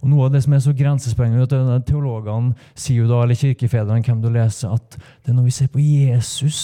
Og 0.00 0.08
Noe 0.08 0.28
av 0.28 0.34
det 0.34 0.44
som 0.44 0.54
er 0.54 0.62
så 0.62 0.74
grensesprengende, 0.76 1.46
at 1.74 1.86
teologene 1.88 2.54
sier 2.72 3.02
jo 3.02 3.10
da, 3.10 3.22
eller 3.24 3.38
kirkefedrene, 3.38 4.04
hvem 4.06 4.20
du 4.22 4.30
leser, 4.32 4.72
at 4.72 4.96
det 4.96 5.32
er 5.32 5.38
når 5.38 5.48
vi 5.48 5.56
ser 5.56 5.72
på 5.72 5.82
Jesus, 5.82 6.60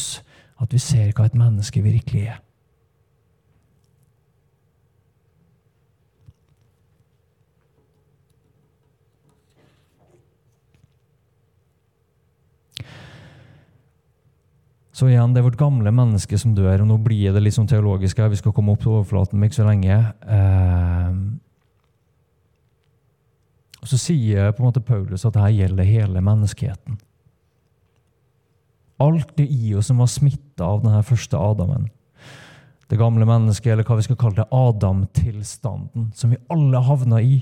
at 0.60 0.72
vi 0.72 0.80
ser 0.82 1.10
hva 1.16 1.26
et 1.26 1.38
menneske 1.38 1.82
virkelig 1.82 2.28
er. 2.30 2.38
Så 15.00 15.06
igjen, 15.08 15.32
det 15.32 15.40
er 15.40 15.46
vårt 15.46 15.56
gamle 15.56 15.88
menneske 15.96 16.36
som 16.36 16.52
dør. 16.52 16.82
og 16.82 16.88
Nå 16.90 16.98
blir 17.00 17.32
det 17.32 17.40
litt 17.40 17.56
sånn 17.56 17.68
teologisk 17.70 18.18
her, 18.20 18.28
vi 18.28 18.36
skal 18.36 18.52
komme 18.52 18.74
opp 18.74 18.82
til 18.82 18.98
overflaten 18.98 19.38
om 19.38 19.46
ikke 19.46 19.56
så 19.56 19.64
lenge. 19.64 19.94
Eh, 20.36 21.14
og 23.80 23.88
Så 23.88 23.96
sier 23.96 24.52
på 24.52 24.60
en 24.60 24.68
måte 24.68 24.84
Paulus 24.84 25.24
at 25.24 25.38
dette 25.38 25.54
gjelder 25.56 25.88
hele 25.88 26.20
menneskeheten. 26.20 26.98
Alt 29.00 29.32
det 29.40 29.48
i 29.48 29.72
oss 29.72 29.88
som 29.88 30.04
var 30.04 30.12
smitta 30.12 30.68
av 30.68 30.84
denne 30.84 31.00
første 31.08 31.40
Adamen. 31.40 31.88
Det 32.92 33.00
gamle 33.00 33.24
mennesket, 33.24 33.72
eller 33.72 33.88
hva 33.88 33.96
vi 33.96 34.04
skal 34.04 34.20
kalle 34.20 34.42
det, 34.42 34.50
Adam-tilstanden, 34.52 36.10
som 36.12 36.34
vi 36.34 36.42
alle 36.52 36.84
havna 36.84 37.22
i. 37.24 37.38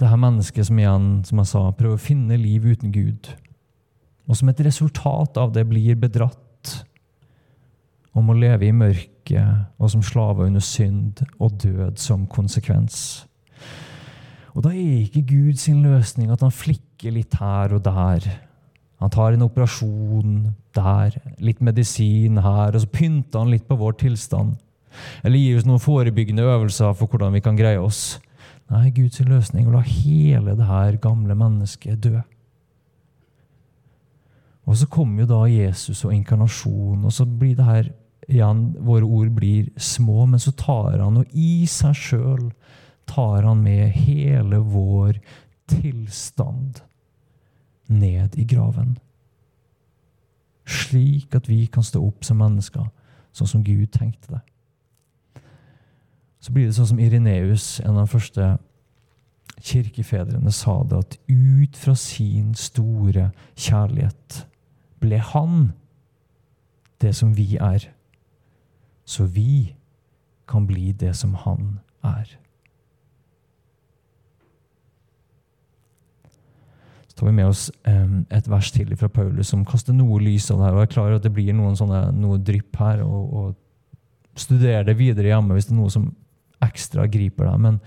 Det 0.00 0.10
her 0.10 0.18
mennesket 0.18 0.66
som 0.66 0.78
igjen, 0.80 1.08
som 1.26 1.40
jeg 1.40 1.50
sa, 1.52 1.64
prøver 1.76 1.98
å 1.98 2.02
finne 2.02 2.38
liv 2.40 2.64
uten 2.66 2.90
Gud, 2.94 3.28
og 4.26 4.38
som 4.38 4.50
et 4.50 4.62
resultat 4.66 5.38
av 5.38 5.52
det 5.54 5.66
blir 5.68 5.98
bedratt 6.00 6.72
om 8.14 8.30
å 8.30 8.38
leve 8.38 8.68
i 8.68 8.74
mørket 8.74 9.78
og 9.78 9.90
som 9.92 10.02
slaver 10.04 10.48
under 10.48 10.62
synd 10.64 11.22
og 11.42 11.58
død 11.62 12.00
som 12.00 12.26
konsekvens. 12.30 13.24
Og 14.54 14.62
da 14.62 14.70
er 14.70 15.02
ikke 15.02 15.24
Gud 15.26 15.58
sin 15.58 15.82
løsning 15.82 16.30
at 16.30 16.42
han 16.44 16.54
flikker 16.54 17.14
litt 17.14 17.34
her 17.40 17.74
og 17.74 17.82
der. 17.86 18.26
Han 19.02 19.10
tar 19.12 19.34
en 19.34 19.46
operasjon 19.46 20.36
der, 20.76 21.16
litt 21.42 21.60
medisin 21.60 22.38
her, 22.38 22.70
og 22.70 22.84
så 22.84 22.90
pynter 22.90 23.42
han 23.42 23.50
litt 23.50 23.66
på 23.68 23.78
vår 23.80 23.98
tilstand. 24.04 24.54
Eller 25.26 25.42
gir 25.42 25.58
oss 25.58 25.66
noen 25.66 25.82
forebyggende 25.82 26.46
øvelser 26.46 26.94
for 26.94 27.10
hvordan 27.10 27.34
vi 27.34 27.42
kan 27.42 27.58
greie 27.58 27.82
oss. 27.82 28.20
Nei, 28.72 28.88
Guds 28.96 29.20
løsning 29.20 29.66
er 29.66 29.72
å 29.72 29.76
la 29.78 29.82
hele 29.84 30.54
det 30.56 30.68
her 30.68 30.96
gamle 31.02 31.36
mennesket 31.36 32.00
dø. 32.04 32.22
Og 34.64 34.78
så 34.80 34.88
kommer 34.88 35.24
jo 35.24 35.28
da 35.34 35.42
Jesus 35.50 36.04
og 36.06 36.14
inkarnasjon, 36.14 37.04
og 37.04 37.12
så 37.12 37.26
blir 37.28 37.56
det 37.58 37.68
her 37.68 37.90
igjen, 38.24 38.70
Våre 38.80 39.04
ord 39.04 39.34
blir 39.36 39.68
små, 39.76 40.24
men 40.26 40.40
så 40.40 40.54
tar 40.56 40.96
han, 41.02 41.20
og 41.20 41.36
i 41.36 41.66
seg 41.68 41.96
sjøl 41.98 42.48
tar 43.08 43.44
han 43.44 43.60
med 43.60 43.92
hele 44.06 44.62
vår 44.64 45.18
tilstand 45.68 46.80
ned 47.92 48.38
i 48.40 48.46
graven. 48.48 48.96
Slik 50.64 51.36
at 51.36 51.50
vi 51.50 51.66
kan 51.68 51.84
stå 51.84 52.00
opp 52.00 52.24
som 52.24 52.40
mennesker, 52.40 52.88
sånn 53.36 53.50
som 53.50 53.64
Gud 53.66 53.90
tenkte 53.92 54.38
det. 54.38 54.42
Så 56.44 56.52
blir 56.52 56.68
det 56.68 56.76
sånn 56.76 56.90
som 56.90 57.00
Ireneus, 57.00 57.78
en 57.80 57.94
av 57.94 58.04
de 58.04 58.12
første 58.12 58.46
kirkefedrene, 59.64 60.50
sa 60.52 60.82
det, 60.84 60.98
at 60.98 61.14
ut 61.30 61.78
fra 61.80 61.94
sin 61.96 62.50
store 62.58 63.30
kjærlighet 63.56 64.42
ble 65.00 65.20
han 65.32 65.70
det 67.00 67.14
som 67.16 67.30
vi 67.38 67.54
er, 67.56 67.86
så 69.08 69.24
vi 69.24 69.72
kan 70.50 70.66
bli 70.68 70.92
det 70.92 71.14
som 71.16 71.32
han 71.46 71.78
er. 72.04 72.34
Så 77.08 77.16
tar 77.16 77.30
vi 77.30 77.36
med 77.38 77.48
oss 77.48 77.70
et 77.88 78.50
vers 78.50 78.68
til 78.74 78.92
fra 79.00 79.08
Paulus 79.08 79.48
som 79.54 79.64
kaster 79.64 79.96
noe 79.96 80.20
lys 80.20 80.50
av 80.52 80.60
det 80.60 80.68
her. 80.68 80.76
og 80.76 80.82
Jeg 80.82 80.90
er 80.90 80.92
klar 80.92 81.16
at 81.16 81.24
det 81.24 81.32
blir 81.32 81.56
noen 81.56 81.78
sånne, 81.78 82.10
noe 82.18 82.36
drypp 82.42 82.76
her. 82.82 83.00
og, 83.06 83.32
og 83.32 83.60
Studer 84.36 84.82
det 84.82 84.96
videre 84.98 85.30
hjemme 85.30 85.54
hvis 85.54 85.68
det 85.68 85.76
er 85.76 85.78
noe 85.78 85.92
som 85.94 86.08
ekstra 86.66 87.06
griper 87.10 87.48
deg. 87.50 87.62
Men, 87.62 87.78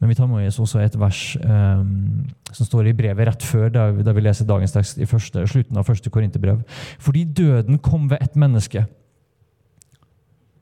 men 0.00 0.12
vi 0.12 0.16
tar 0.18 0.30
med 0.30 0.48
oss 0.48 0.60
også 0.62 0.80
et 0.84 0.96
vers 1.00 1.24
um, 1.42 2.22
som 2.50 2.68
står 2.68 2.90
i 2.90 2.96
brevet 2.96 3.28
rett 3.28 3.44
før, 3.44 3.68
da 3.74 3.90
vi, 3.94 4.06
vi 4.06 4.24
leser 4.24 4.48
dagens 4.48 4.76
tekst 4.76 5.00
i 5.00 5.08
første, 5.08 5.44
slutten 5.50 5.80
av 5.80 5.88
første 5.88 6.12
korinterbrev. 6.12 6.62
Fordi 7.02 7.26
døden 7.42 7.80
kom 7.84 8.08
ved 8.12 8.22
ett 8.24 8.38
menneske 8.40 8.86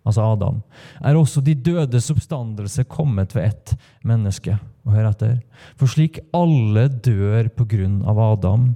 altså 0.08 0.24
Adam, 0.24 0.62
er 1.04 1.16
også 1.18 1.42
de 1.44 1.54
dødes 1.54 2.10
oppstandelse 2.12 2.84
kommet 2.88 3.34
ved 3.36 3.50
ett 3.50 3.74
menneske. 4.06 4.56
Og 4.86 4.94
hør 4.96 5.10
etter. 5.10 5.34
For 5.76 5.90
slik 5.90 6.20
alle 6.36 6.86
dør 6.88 7.50
på 7.52 7.66
grunn 7.68 8.00
av 8.08 8.20
Adam, 8.30 8.70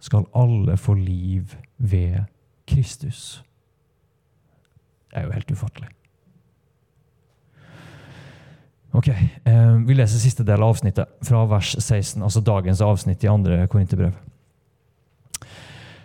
skal 0.00 0.28
alle 0.36 0.76
få 0.80 0.94
liv 0.96 1.56
ved 1.76 2.24
Kristus. 2.68 3.42
Det 5.10 5.20
er 5.20 5.26
jo 5.26 5.34
helt 5.34 5.52
ufattelig. 5.52 5.90
Ok, 8.96 9.08
eh, 9.08 9.76
Vi 9.84 9.94
leser 9.94 10.18
siste 10.18 10.44
del 10.44 10.62
av 10.62 10.72
avsnittet, 10.72 11.18
fra 11.22 11.44
vers 11.44 11.74
16, 11.78 12.22
altså 12.22 12.40
dagens 12.40 12.80
avsnitt 12.80 13.24
i 13.24 13.28
andre 13.28 13.66
Korinterbrev. 13.68 14.14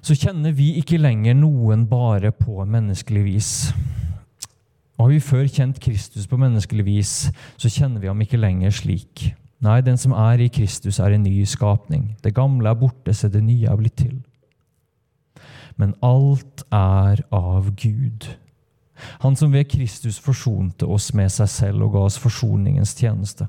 Så 0.02 0.18
kjenner 0.18 0.52
vi 0.52 0.74
ikke 0.82 1.00
lenger 1.00 1.38
noen 1.38 1.86
bare 1.88 2.34
på 2.36 2.66
menneskelig 2.66 3.24
vis. 3.24 3.52
Og 4.98 5.06
har 5.06 5.14
vi 5.14 5.20
før 5.24 5.48
kjent 5.48 5.80
Kristus 5.80 6.28
på 6.28 6.40
menneskelig 6.42 6.86
vis, 6.86 7.14
så 7.58 7.70
kjenner 7.72 8.02
vi 8.02 8.10
ham 8.10 8.20
ikke 8.26 8.42
lenger 8.42 8.74
slik. 8.76 9.32
Nei, 9.62 9.80
den 9.86 9.98
som 9.98 10.12
er 10.18 10.42
i 10.42 10.50
Kristus, 10.50 11.00
er 11.00 11.16
en 11.16 11.24
ny 11.24 11.46
skapning. 11.46 12.18
Det 12.22 12.34
gamle 12.36 12.70
er 12.70 12.80
borte, 12.82 13.14
så 13.14 13.30
det 13.30 13.44
nye 13.46 13.70
er 13.70 13.78
blitt 13.78 14.00
til. 14.02 14.18
Men 15.78 15.94
alt 16.04 16.66
er 16.74 17.24
av 17.32 17.72
Gud. 17.78 18.28
Han 19.24 19.36
som 19.36 19.54
ved 19.54 19.70
Kristus 19.72 20.20
forsonte 20.20 20.86
oss 20.86 21.12
med 21.18 21.32
seg 21.34 21.50
selv 21.50 21.88
og 21.88 21.96
ga 21.96 22.06
oss 22.10 22.20
forsoningens 22.22 22.96
tjeneste. 22.98 23.48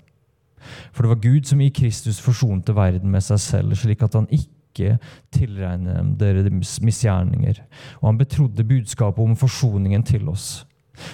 For 0.95 1.03
det 1.03 1.13
var 1.15 1.23
Gud 1.23 1.49
som 1.49 1.61
i 1.61 1.73
Kristus 1.75 2.21
forsonte 2.23 2.75
verden 2.77 3.11
med 3.11 3.25
seg 3.27 3.41
selv, 3.43 3.75
slik 3.77 4.03
at 4.07 4.15
han 4.15 4.29
ikke 4.31 4.99
tilregner 5.35 5.99
dem 5.99 6.15
deres 6.21 6.79
misgjerninger. 6.81 7.59
Og 8.01 8.13
han 8.13 8.21
betrodde 8.21 8.65
budskapet 8.65 9.25
om 9.25 9.37
forsoningen 9.37 10.07
til 10.07 10.29
oss 10.33 10.63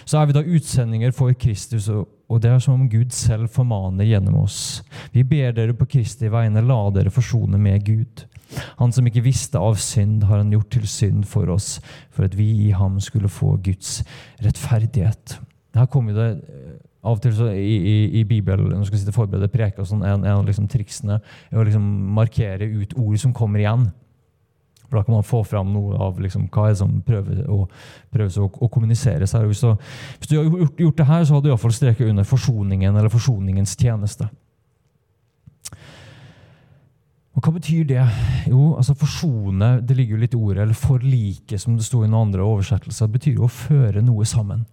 så 0.05 0.18
er 0.18 0.29
vi 0.29 0.37
da 0.37 0.44
utsendinger 0.44 1.12
for 1.14 1.33
Kristus, 1.38 1.88
og 1.88 2.09
det 2.37 2.51
er 2.53 2.59
som 2.61 2.77
om 2.77 2.88
Gud 2.93 3.14
selv 3.17 3.49
formaner 3.53 4.05
gjennom 4.05 4.43
oss. 4.43 4.83
Vi 5.14 5.25
ber 5.25 5.55
dere 5.57 5.77
på 5.77 5.88
Kristi 5.88 6.29
vegne, 6.29 6.61
la 6.61 6.81
dere 6.93 7.12
forsone 7.12 7.61
med 7.61 7.87
Gud. 7.87 8.27
Han 8.81 8.93
som 8.93 9.07
ikke 9.09 9.25
visste 9.25 9.61
av 9.61 9.79
synd, 9.81 10.27
har 10.29 10.43
han 10.43 10.53
gjort 10.53 10.71
til 10.77 10.85
synd 10.88 11.25
for 11.29 11.49
oss, 11.53 11.79
for 12.12 12.29
at 12.29 12.37
vi 12.37 12.51
i 12.67 12.75
ham 12.77 12.99
skulle 13.01 13.33
få 13.33 13.57
Guds 13.64 14.03
rettferdighet. 14.45 15.38
Her 15.77 15.88
kommer 15.93 16.17
det 16.17 16.29
eh, 16.49 16.77
av 17.09 17.17
og 17.17 17.23
til 17.23 17.35
så 17.37 17.49
i, 17.55 17.77
i, 17.77 17.97
i 18.21 18.25
Bibelen 18.29 18.73
når 18.73 18.88
skal 18.88 19.01
sitte 19.01 19.14
forberede 19.17 19.51
preker, 19.53 19.87
sånn, 19.87 20.05
en, 20.05 20.25
en 20.27 20.41
av 20.41 20.47
liksom 20.49 20.69
triksene 20.71 21.21
er 21.21 21.61
å 21.61 21.64
liksom 21.64 21.85
markere 22.17 22.69
ut 22.69 22.97
ord 22.99 23.17
som 23.23 23.35
kommer 23.37 23.62
igjen. 23.62 23.88
For 24.88 24.98
Da 24.98 25.05
kan 25.05 25.14
man 25.18 25.27
få 25.27 25.42
fram 25.44 25.72
noe 25.74 25.96
av 26.01 26.20
liksom, 26.20 26.48
hva 26.53 26.70
er 26.70 26.77
som 26.81 26.98
prøver 27.05 27.44
å, 27.53 27.66
prøves 28.14 28.38
å, 28.40 28.48
å 28.48 28.68
kommuniseres 28.72 29.35
her. 29.37 29.44
Hvis 29.46 29.61
hvis 29.61 30.31
du, 30.31 30.37
har 30.38 30.48
gjort, 30.48 30.81
gjort 30.81 31.01
det 31.01 31.09
her, 31.09 31.24
så 31.24 31.37
hadde 31.37 31.48
du 31.48 31.53
iallfall 31.53 31.74
streket 31.77 32.09
under 32.09 32.24
forsoningen 32.24 32.96
eller 32.96 33.12
forsoningens 33.12 33.77
tjeneste. 33.77 34.29
Og 37.38 37.44
Hva 37.44 37.53
betyr 37.55 37.85
det? 37.87 38.03
Jo, 38.51 38.72
altså 38.81 38.96
Forsone 38.98 39.77
det 39.87 39.94
ligger 39.94 40.16
jo 40.16 40.22
litt 40.24 40.35
i 40.35 40.40
ordet, 40.40 40.64
eller 40.64 40.74
forlike, 40.74 41.61
som 41.61 41.77
det 41.79 41.87
sto 41.87 42.03
i 42.03 42.09
noen 42.09 42.33
andre 42.33 42.42
oversettelser, 42.42 43.07
det 43.07 43.14
betyr 43.20 43.37
jo 43.37 43.46
å 43.46 43.53
føre 43.53 44.03
noe 44.03 44.27
sammen. 44.27 44.64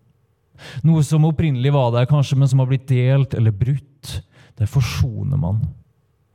Noe 0.88 1.04
som 1.06 1.28
opprinnelig 1.28 1.74
var 1.76 1.92
der, 1.94 2.08
kanskje, 2.10 2.40
men 2.40 2.50
som 2.50 2.64
har 2.64 2.72
blitt 2.72 2.88
delt 2.90 3.36
eller 3.38 3.54
brutt. 3.54 4.16
Det 4.56 4.72
forsoner 4.72 5.38
man 5.38 5.60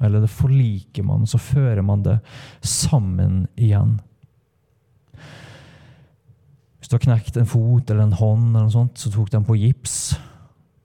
eller 0.00 0.24
det 0.24 0.32
forliker 0.32 1.04
man, 1.06 1.26
så 1.28 1.40
fører 1.40 1.82
man 1.84 2.04
det 2.06 2.18
sammen 2.64 3.44
igjen. 3.60 3.98
Hvis 6.80 6.88
du 6.88 6.96
har 6.96 7.04
knekt 7.04 7.36
en 7.36 7.48
fot 7.48 7.90
eller 7.90 8.08
en 8.08 8.16
hånd, 8.16 8.46
eller 8.54 8.68
noe 8.68 8.74
sånt, 8.74 8.96
så 8.98 9.12
tok 9.12 9.32
de 9.34 9.42
på 9.44 9.58
gips, 9.60 9.98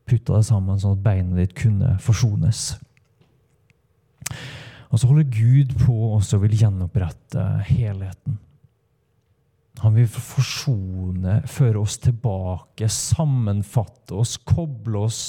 putta 0.06 0.36
det 0.38 0.48
sammen 0.50 0.82
sånn 0.82 0.98
at 0.98 1.06
beinet 1.06 1.40
ditt 1.40 1.56
kunne 1.58 1.96
forsones. 2.04 2.76
Og 4.92 5.00
så 5.00 5.08
holder 5.10 5.32
Gud 5.32 5.74
på 5.82 5.96
og 6.14 6.24
vil 6.44 6.60
gjenopprette 6.60 7.46
helheten. 7.72 8.38
Han 9.84 9.96
vil 9.98 10.08
forsone, 10.08 11.42
føre 11.52 11.82
oss 11.82 11.98
tilbake, 12.00 12.88
sammenfatte 12.92 14.16
oss, 14.16 14.38
koble 14.48 15.02
oss 15.04 15.22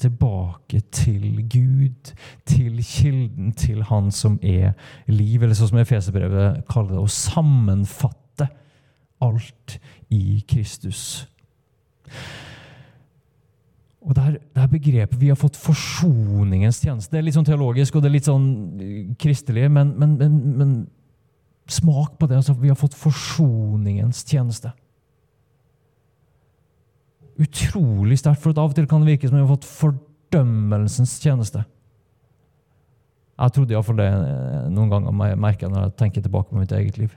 tilbake 0.00 0.80
til 0.94 1.42
Gud, 1.52 2.12
til 2.48 2.80
kilden, 2.84 3.52
til 3.52 3.82
Han 3.90 4.10
som 4.14 4.38
er 4.42 4.72
liv. 5.10 5.42
Eller 5.42 5.54
sånn 5.58 5.74
som 5.74 5.82
Efeserbrevet 5.82 6.62
kaller 6.70 6.96
det, 6.96 7.02
å 7.04 7.12
sammenfatte 7.12 8.48
alt 9.20 9.76
i 10.08 10.40
Kristus. 10.48 11.26
Og 14.00 14.16
det 14.16 14.22
her, 14.24 14.66
begrepet 14.72 15.20
Vi 15.20 15.28
har 15.28 15.36
fått 15.36 15.58
forsoningens 15.60 16.80
tjeneste. 16.80 17.12
Det 17.12 17.20
er 17.20 17.26
litt 17.26 17.36
sånn 17.36 17.48
teologisk 17.48 17.98
og 17.98 18.02
det 18.02 18.08
er 18.08 18.16
litt 18.16 18.30
sånn 18.30 18.48
kristelig, 19.20 19.68
men, 19.68 19.92
men, 20.00 20.16
men, 20.16 20.40
men 20.56 20.72
Smak 21.70 22.18
på 22.18 22.26
det. 22.26 22.40
altså 22.40 22.56
Vi 22.58 22.68
har 22.68 22.78
fått 22.78 22.98
forsoningens 22.98 24.24
tjeneste. 24.26 24.72
Utrolig 27.40 28.18
sterkt, 28.20 28.42
for 28.42 28.56
av 28.58 28.72
og 28.72 28.76
til 28.76 28.88
kan 28.90 29.04
det 29.04 29.14
virke 29.14 29.30
som 29.30 29.38
vi 29.38 29.44
har 29.44 29.52
fått 29.52 29.68
fordømmelsens 29.68 31.14
tjeneste. 31.22 31.62
Jeg 33.40 33.54
trodde 33.56 33.72
iallfall 33.72 33.96
det 33.96 34.10
eh, 34.10 34.66
noen 34.68 34.90
ganger 34.92 35.38
merker 35.40 35.66
jeg 35.66 35.72
når 35.72 35.86
jeg 35.86 35.96
tenker 36.02 36.24
tilbake 36.26 36.50
på 36.50 36.60
mitt 36.60 36.74
eget 36.76 36.98
liv. 37.00 37.14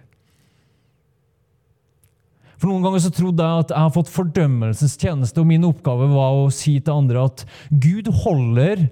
For 2.56 2.72
Noen 2.72 2.86
ganger 2.86 3.02
så 3.04 3.12
trodde 3.12 3.44
jeg 3.44 3.66
at 3.66 3.74
jeg 3.74 3.84
har 3.84 3.92
fått 3.92 4.14
fordømmelsens 4.14 4.96
tjeneste, 4.96 5.42
og 5.42 5.50
min 5.50 5.66
oppgave 5.68 6.08
var 6.14 6.38
å 6.38 6.52
si 6.54 6.78
til 6.80 6.96
andre 6.96 7.26
at 7.28 7.44
Gud 7.68 8.08
holder 8.24 8.86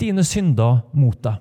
dine 0.00 0.24
synder 0.24 0.80
mot 0.96 1.18
deg. 1.20 1.36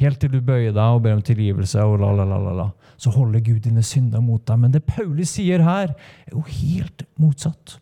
Helt 0.00 0.18
til 0.18 0.32
du 0.32 0.40
bøyer 0.42 0.72
deg 0.74 0.96
og 0.96 1.04
ber 1.04 1.14
om 1.14 1.22
tilgivelse, 1.22 1.82
og 1.86 2.00
la, 2.02 2.10
la, 2.18 2.24
la, 2.26 2.54
la, 2.58 2.66
så 2.98 3.12
holder 3.14 3.44
Gud 3.46 3.60
dine 3.66 3.82
synder 3.86 4.22
mot 4.24 4.42
deg. 4.46 4.58
Men 4.58 4.74
det 4.74 4.82
Paulus 4.88 5.36
sier 5.36 5.62
her, 5.62 5.94
er 6.26 6.34
jo 6.34 6.42
helt 6.48 7.06
motsatt. 7.20 7.78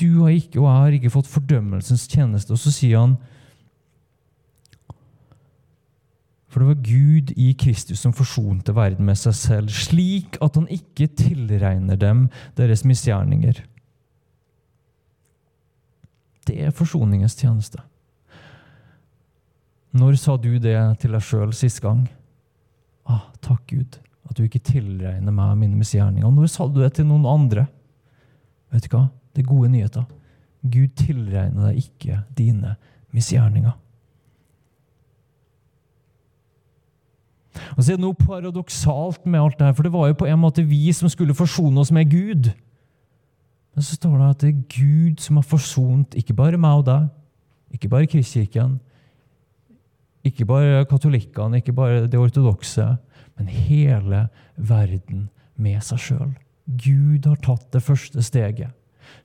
Du 0.00 0.22
har 0.22 0.32
ikke 0.32 0.60
og 0.60 0.68
jeg 0.68 0.78
har 0.84 0.96
ikke 0.96 1.12
fått 1.12 1.28
fordømmelsens 1.28 2.06
tjeneste. 2.08 2.54
Og 2.54 2.62
så 2.62 2.72
sier 2.74 3.02
han 3.02 3.18
For 6.50 6.62
det 6.62 6.70
var 6.70 6.80
Gud 6.82 7.28
i 7.38 7.52
Kristus 7.54 8.00
som 8.02 8.14
forsonte 8.16 8.74
verden 8.74 9.06
med 9.06 9.18
seg 9.20 9.36
selv, 9.38 9.68
slik 9.70 10.34
at 10.42 10.56
han 10.58 10.66
ikke 10.66 11.06
tilregner 11.14 11.98
dem 12.00 12.24
deres 12.58 12.82
misgjerninger. 12.82 13.60
Det 16.48 16.56
er 16.58 16.74
forsoningens 16.74 17.38
tjeneste. 17.38 17.78
Når 19.96 20.16
sa 20.22 20.36
du 20.38 20.52
det 20.62 20.76
til 21.02 21.16
deg 21.16 21.24
sjøl 21.24 21.52
sist 21.56 21.80
gang? 21.82 22.04
Ah, 23.10 23.26
takk, 23.42 23.64
Gud, 23.72 23.98
at 24.28 24.38
du 24.38 24.44
ikke 24.44 24.62
tilregner 24.62 25.34
meg 25.34 25.56
mine 25.58 25.78
misgjerninger. 25.78 26.30
Når 26.30 26.50
sa 26.52 26.68
du 26.70 26.78
det 26.82 26.92
til 26.98 27.08
noen 27.08 27.26
andre? 27.26 27.66
Vet 28.70 28.86
du 28.86 28.94
hva? 28.94 29.08
Det 29.34 29.42
er 29.42 29.50
gode 29.50 29.70
nyheter. 29.72 30.06
Gud 30.62 30.94
tilregner 30.98 31.70
deg 31.70 31.80
ikke 31.82 32.20
dine 32.38 32.76
misgjerninger. 33.16 33.74
Og 37.74 37.82
så 37.82 37.92
er 37.92 37.98
det 37.98 38.04
noe 38.04 38.18
paradoksalt 38.18 39.24
med 39.26 39.40
alt 39.40 39.58
det 39.58 39.66
her, 39.66 39.74
for 39.76 39.86
det 39.86 39.92
var 39.92 40.10
jo 40.10 40.18
på 40.22 40.28
en 40.28 40.42
måte 40.42 40.64
vi 40.66 40.92
som 40.94 41.10
skulle 41.10 41.36
forsone 41.36 41.80
oss 41.82 41.90
med 41.94 42.10
Gud. 42.10 42.52
Men 43.74 43.86
så 43.86 43.96
står 43.96 44.16
det 44.18 44.28
at 44.28 44.44
det 44.44 44.50
er 44.52 44.62
Gud 44.76 45.22
som 45.22 45.40
har 45.40 45.46
forsont 45.46 46.14
ikke 46.18 46.36
bare 46.36 46.60
meg 46.60 46.82
og 46.82 46.86
deg, 46.86 47.10
ikke 47.74 47.90
bare 47.90 48.08
Kristkirken, 48.10 48.78
ikke 50.26 50.44
bare 50.48 50.84
katolikkene, 50.88 51.60
ikke 51.60 51.72
bare 51.76 52.06
det 52.10 52.18
ortodokse, 52.20 52.86
men 53.38 53.48
hele 53.48 54.26
verden 54.56 55.28
med 55.56 55.80
seg 55.84 56.02
sjøl. 56.04 56.34
Gud 56.66 57.26
har 57.26 57.40
tatt 57.42 57.70
det 57.72 57.82
første 57.82 58.22
steget. 58.22 58.74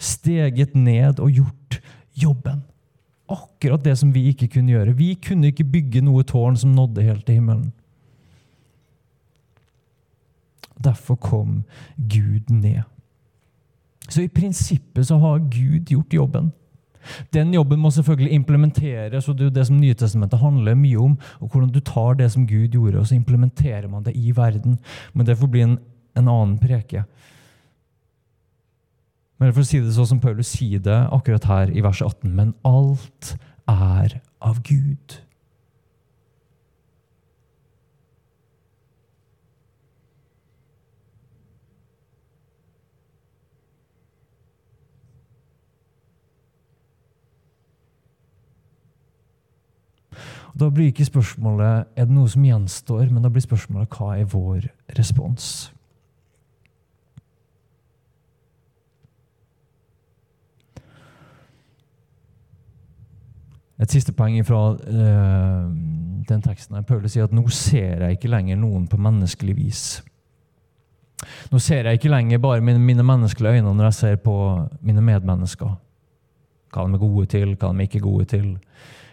Steget 0.01 0.75
ned 0.75 1.19
og 1.19 1.35
gjort 1.35 1.79
jobben. 2.17 2.63
Akkurat 3.29 3.83
det 3.85 3.97
som 3.99 4.13
vi 4.13 4.27
ikke 4.31 4.47
kunne 4.55 4.71
gjøre. 4.71 4.95
Vi 4.97 5.13
kunne 5.19 5.51
ikke 5.51 5.67
bygge 5.67 6.03
noe 6.05 6.23
tårn 6.23 6.57
som 6.57 6.73
nådde 6.77 7.05
helt 7.05 7.25
til 7.25 7.39
himmelen. 7.39 7.71
Derfor 10.85 11.15
kom 11.15 11.63
Gud 11.97 12.51
ned. 12.53 12.83
Så 14.09 14.21
i 14.21 14.29
prinsippet 14.29 15.07
så 15.07 15.17
har 15.17 15.39
Gud 15.49 15.89
gjort 15.89 16.13
jobben. 16.13 16.51
Den 17.33 17.53
jobben 17.53 17.79
må 17.79 17.91
selvfølgelig 17.91 18.31
implementeres, 18.37 19.29
og 19.29 19.37
det 19.37 19.47
er 19.47 19.55
det 19.59 19.67
som 19.67 19.79
Nytestamentet 19.79 20.39
handler 20.39 20.77
mye 20.79 21.01
om. 21.01 21.17
og 21.39 21.49
Hvordan 21.51 21.71
du 21.73 21.79
tar 21.79 22.13
det 22.19 22.31
som 22.31 22.47
Gud 22.47 22.67
gjorde, 22.67 22.99
og 22.99 23.07
så 23.07 23.15
implementerer 23.15 23.87
man 23.87 24.03
det 24.03 24.15
i 24.15 24.31
verden. 24.35 24.79
Men 25.13 25.25
det 25.25 25.37
får 25.37 25.47
bli 25.47 25.61
en, 25.61 25.77
en 26.17 26.27
annen 26.27 26.57
preke. 26.59 27.05
Men 29.39 29.51
for 29.51 29.65
å 29.65 29.67
si 29.67 29.81
det 29.83 29.93
sånn 29.95 30.13
som 30.13 30.23
Paulus 30.23 30.53
sier 30.55 30.79
det 30.79 31.01
akkurat 31.11 31.47
her 31.49 31.71
i 31.75 31.83
verset 31.83 32.07
18.: 32.07 32.35
Men 32.35 32.53
alt 32.63 33.35
er 33.67 34.19
av 34.39 34.61
Gud. 34.63 35.19
Da 50.55 50.69
blir 50.71 50.87
ikke 50.87 51.07
spørsmålet 51.07 51.89
er 51.99 52.05
det 52.07 52.15
noe 52.15 52.31
som 52.31 52.43
gjenstår, 52.47 53.09
men 53.11 53.23
da 53.25 53.31
blir 53.31 53.43
spørsmålet 53.43 53.91
hva 53.91 54.13
er 54.15 54.29
vår 54.31 54.69
respons? 54.95 55.71
Et 63.75 63.91
siste 63.91 64.13
poeng 64.15 64.39
fra 64.47 64.61
uh, 64.79 65.65
den 66.29 66.43
teksten 66.43 66.77
her. 66.77 66.85
Paulus 66.87 67.11
sier 67.11 67.27
at 67.27 67.35
nå 67.35 67.43
ser 67.51 68.05
jeg 68.05 68.15
ikke 68.15 68.31
lenger 68.31 68.55
noen 68.61 68.87
på 68.87 68.95
menneskelig 68.95 69.55
vis. 69.57 69.81
Nå 71.51 71.59
ser 71.59 71.89
jeg 71.89 71.99
ikke 71.99 72.11
lenger 72.13 72.39
bare 72.39 72.63
mine, 72.63 72.79
mine 72.79 73.03
menneskelige 73.03 73.59
øyne 73.59 73.73
når 73.75 73.89
jeg 73.89 73.97
ser 73.99 74.21
på 74.23 74.35
mine 74.79 75.03
medmennesker. 75.03 75.75
Hva 76.71 76.85
de 76.87 76.95
er 76.95 77.03
gode 77.03 77.27
til, 77.31 77.55
hva 77.59 77.73
de 77.75 77.83
ikke 77.83 77.99
er 77.99 78.07
gode 78.07 78.25
til. 78.31 78.47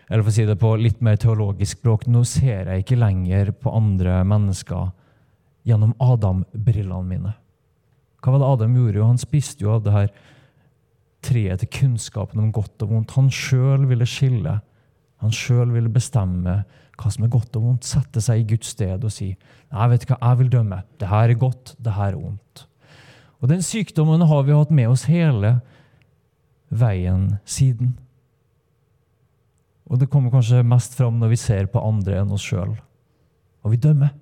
Eller 0.08 0.24
for 0.24 0.32
å 0.32 0.34
si 0.34 0.46
det 0.48 0.58
på 0.60 0.72
litt 0.80 1.00
mer 1.04 1.20
teologisk 1.20 1.78
språk, 1.78 2.08
nå 2.10 2.24
ser 2.28 2.68
jeg 2.68 2.84
ikke 2.84 2.98
lenger 3.00 3.52
på 3.54 3.72
andre 3.76 4.20
mennesker 4.28 4.90
gjennom 5.68 5.94
Adam-brillene 6.02 7.06
mine. 7.06 7.32
Hva 8.22 8.34
var 8.34 8.42
det 8.42 8.50
Adam 8.50 8.76
gjorde? 8.78 8.98
Jo, 8.98 9.08
han 9.08 9.20
spiste 9.20 9.64
jo 9.64 9.72
av 9.76 9.82
det 9.86 9.94
her 9.94 10.12
treet 11.22 11.62
til 11.62 11.70
kunnskapen 11.70 12.42
om 12.42 12.52
godt 12.54 12.84
og 12.84 12.92
vondt. 12.94 13.14
Han 13.18 13.30
sjøl 13.34 13.86
ville 13.90 14.06
skille. 14.08 14.58
Han 15.22 15.34
sjøl 15.34 15.70
ville 15.74 15.90
bestemme 15.92 16.62
hva 16.98 17.10
som 17.10 17.24
er 17.26 17.32
godt 17.32 17.56
og 17.58 17.66
vondt. 17.66 17.86
Sette 17.88 18.22
seg 18.22 18.42
i 18.42 18.46
Guds 18.54 18.74
sted 18.74 19.02
og 19.02 19.14
si 19.14 19.32
jeg 19.32 19.90
vet 19.94 20.06
hva, 20.08 20.18
jeg 20.18 20.40
vil 20.42 20.52
dømme. 20.52 20.82
Det 21.00 21.08
her 21.10 21.32
er 21.32 21.40
godt, 21.40 21.74
det 21.82 21.96
her 21.96 22.12
er 22.12 22.20
vondt. 22.20 22.66
Og 23.42 23.48
Den 23.50 23.62
sykdommen 23.64 24.22
har 24.22 24.42
vi 24.46 24.54
hatt 24.54 24.70
med 24.70 24.90
oss 24.92 25.08
hele 25.10 25.56
veien 26.70 27.38
siden. 27.44 27.96
Og 29.92 30.00
det 30.00 30.08
kommer 30.08 30.32
kanskje 30.32 30.64
mest 30.64 30.96
fram 30.96 31.18
når 31.20 31.34
vi 31.34 31.40
ser 31.40 31.68
på 31.68 31.82
andre 31.84 32.22
enn 32.22 32.32
oss 32.32 32.46
sjøl. 32.48 32.72
Og 33.62 33.74
vi 33.74 33.80
dømmer. 33.80 34.14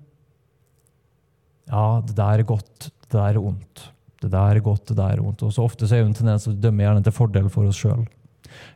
Ja, 1.71 2.01
det 2.03 2.17
der 2.17 2.41
er 2.41 2.47
godt, 2.47 2.89
det 3.07 3.15
der 3.15 3.37
er 3.37 3.39
ondt. 3.39 3.85
Det 4.21 4.29
der 4.29 4.57
er 4.57 4.59
godt, 4.61 4.83
det 4.89 4.97
der 4.99 5.15
er 5.15 5.23
ondt. 5.23 5.43
Og 5.47 5.53
så 5.55 5.63
ofte 5.63 5.87
så 5.87 5.95
er 5.95 6.03
det 6.03 6.11
en 6.11 6.17
tendens 6.19 6.43
til 6.45 6.53
å 6.53 6.59
dømme 6.67 6.83
gjerne 6.83 7.05
til 7.05 7.15
fordel 7.15 7.47
for 7.53 7.71
oss 7.71 7.79
sjøl. 7.79 8.03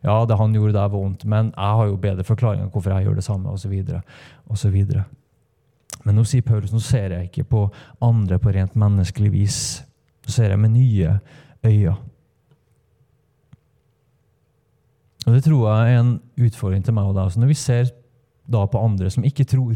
Ja, 0.06 0.22
det 0.26 0.38
han 0.40 0.56
gjorde 0.56 0.78
der, 0.78 0.88
var 0.88 1.02
vondt, 1.02 1.26
men 1.28 1.52
jeg 1.52 1.80
har 1.80 1.90
jo 1.90 2.00
bedre 2.00 2.24
forklaringer 2.24 2.72
hvorfor 2.72 2.96
jeg 2.96 3.10
gjør 3.10 3.20
det 3.20 3.26
samme, 3.28 3.52
osv. 3.52 4.80
Men 6.06 6.16
nå 6.16 6.24
sier 6.24 6.46
Paulus 6.46 6.72
nå 6.72 6.80
ser 6.80 7.12
jeg 7.12 7.28
ikke 7.28 7.48
på 7.52 7.66
andre 8.06 8.40
på 8.40 8.54
rent 8.56 8.78
menneskelig 8.80 9.32
vis. 9.34 9.60
Nå 10.24 10.32
ser 10.32 10.54
jeg 10.54 10.62
med 10.62 10.78
nye 10.78 11.18
øyne. 11.66 11.98
Og 15.26 15.34
Det 15.34 15.44
tror 15.48 15.66
jeg 15.66 15.94
er 15.94 16.00
en 16.00 16.16
utfordring 16.38 16.84
til 16.86 16.94
meg 16.94 17.10
og 17.10 17.16
deg. 17.18 17.38
når 17.38 17.48
vi 17.48 17.58
ser 17.58 17.92
da 18.46 18.66
på 18.66 18.82
andre 18.82 19.10
som 19.10 19.24
ikke 19.26 19.46
tror 19.50 19.76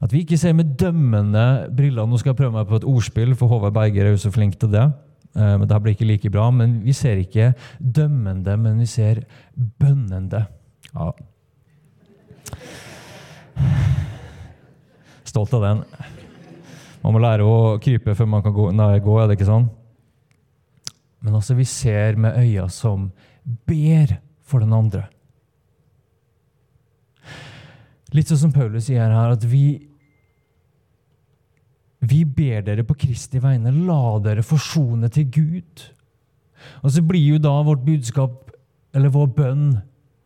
At 0.00 0.12
vi 0.12 0.24
ikke 0.24 0.38
ser 0.38 0.52
med 0.52 0.76
dømmende 0.80 1.68
briller 1.76 2.06
Nå 2.06 2.16
skal 2.18 2.32
jeg 2.32 2.36
prøve 2.36 2.52
meg 2.52 2.68
på 2.68 2.76
et 2.76 2.84
ordspill, 2.84 3.34
for 3.34 3.48
Håvard 3.48 3.74
Berger 3.74 4.06
er 4.06 4.10
jo 4.10 4.16
så 4.20 4.32
flink 4.32 4.58
til 4.58 4.72
det. 4.72 4.92
Eh, 5.34 5.54
men 5.58 5.68
det 5.68 5.82
blir 5.82 5.94
ikke 5.94 6.08
like 6.08 6.30
bra. 6.30 6.50
Men 6.50 6.80
vi 6.84 6.92
ser 6.92 7.20
ikke 7.20 7.52
dømmende, 7.78 8.56
men 8.56 8.78
vi 8.78 8.86
ser 8.86 9.24
bønnende. 9.54 10.46
Ja. 10.94 11.12
Stolt 15.24 15.54
av 15.54 15.64
den. 15.64 15.84
Man 17.04 17.16
må 17.16 17.20
lære 17.20 17.44
å 17.44 17.78
krype 17.82 18.14
før 18.16 18.28
man 18.30 18.44
kan 18.44 18.54
gå. 18.56 18.70
Nei, 18.72 18.98
gå 19.04 19.16
er 19.20 19.28
det 19.28 19.38
ikke 19.38 19.50
sånn? 19.50 19.68
Men 21.24 21.38
altså, 21.38 21.56
vi 21.56 21.64
ser 21.68 22.16
med 22.20 22.36
øyne 22.36 22.68
som 22.72 23.08
ber 23.44 24.18
for 24.44 24.64
den 24.64 24.72
andre. 24.74 25.06
Litt 28.14 28.30
sånn 28.30 28.46
som 28.46 28.54
Paulus 28.54 28.86
sier 28.88 29.10
her, 29.10 29.34
at 29.34 29.44
vi 29.48 29.90
vi 32.04 32.20
ber 32.28 32.60
dere 32.66 32.84
på 32.84 32.96
Kristi 33.00 33.40
vegne, 33.40 33.72
la 33.86 34.18
dere 34.20 34.44
forsone 34.44 35.08
til 35.12 35.28
Gud. 35.32 35.84
Og 36.84 36.92
så 36.92 37.02
blir 37.04 37.34
jo 37.34 37.40
da 37.42 37.54
vårt 37.64 37.84
budskap, 37.86 38.52
eller 38.94 39.12
vår 39.14 39.30
bønn, 39.36 39.68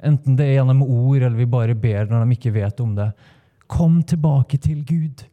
enten 0.05 0.37
det 0.39 0.47
er 0.47 0.59
gjennom 0.59 0.83
ord 0.85 1.23
eller 1.23 1.39
vi 1.39 1.49
bare 1.51 1.77
ber 1.79 2.11
når 2.11 2.25
de 2.25 2.37
ikke 2.37 2.55
vet 2.55 2.83
om 2.83 2.95
det, 2.99 3.09
kom 3.71 4.01
tilbake 4.07 4.59
til 4.63 4.83
Gud. 4.87 5.25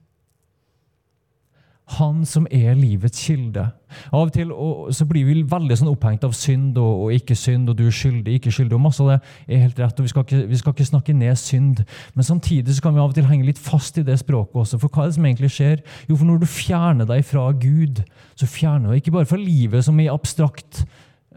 Han 1.93 2.23
som 2.25 2.47
er 2.49 2.73
livets 2.73 3.19
kilde. 3.27 3.67
Av 4.09 4.23
og 4.25 4.31
til 4.33 4.49
så 4.95 5.05
blir 5.05 5.27
vi 5.27 5.43
veldig 5.45 5.75
sånn 5.77 5.91
opphengt 5.91 6.23
av 6.25 6.33
synd 6.33 6.79
og, 6.81 7.03
og, 7.05 7.11
ikke 7.13 7.37
synd, 7.37 7.69
og 7.69 7.77
du 7.77 7.83
er 7.85 7.93
skyldig, 7.93 8.39
ikke 8.39 8.53
skyldig. 8.55 8.73
og 8.73 8.81
Masse 8.87 9.05
av 9.05 9.11
det 9.11 9.19
er 9.45 9.61
helt 9.67 9.81
rett, 9.83 10.01
og 10.01 10.07
vi 10.07 10.11
skal, 10.11 10.25
ikke, 10.25 10.41
vi 10.49 10.59
skal 10.61 10.73
ikke 10.73 10.89
snakke 10.89 11.15
ned 11.17 11.37
synd. 11.37 11.83
Men 12.17 12.27
samtidig 12.27 12.73
så 12.73 12.87
kan 12.87 12.95
vi 12.95 13.03
av 13.03 13.13
og 13.13 13.17
til 13.19 13.29
henge 13.29 13.45
litt 13.45 13.61
fast 13.61 14.01
i 14.01 14.05
det 14.07 14.17
språket 14.23 14.63
også. 14.63 14.81
For 14.81 14.89
hva 14.89 15.05
er 15.05 15.13
det 15.13 15.19
som 15.19 15.29
egentlig 15.29 15.51
skjer? 15.53 15.85
Jo, 16.09 16.17
for 16.17 16.25
når 16.31 16.41
du 16.41 16.49
fjerner 16.49 17.09
deg 17.13 17.21
fra 17.29 17.45
Gud, 17.53 18.01
så 18.33 18.49
fjerner 18.49 18.89
du 18.89 18.95
deg 18.95 19.03
ikke 19.03 19.17
bare 19.19 19.29
fra 19.29 19.41
livet 19.41 19.85
som 19.85 20.01
i 20.01 20.09
abstrakt, 20.09 20.83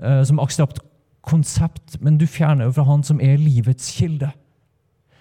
uh, 0.00 0.22
som 0.24 0.40
abstrakt 0.40 0.80
konsept, 1.28 1.98
men 2.00 2.16
du 2.16 2.24
fjerner 2.24 2.68
jo 2.68 2.76
fra 2.78 2.88
Han 2.88 3.04
som 3.04 3.20
er 3.20 3.36
livets 3.36 3.92
kilde. 3.98 4.32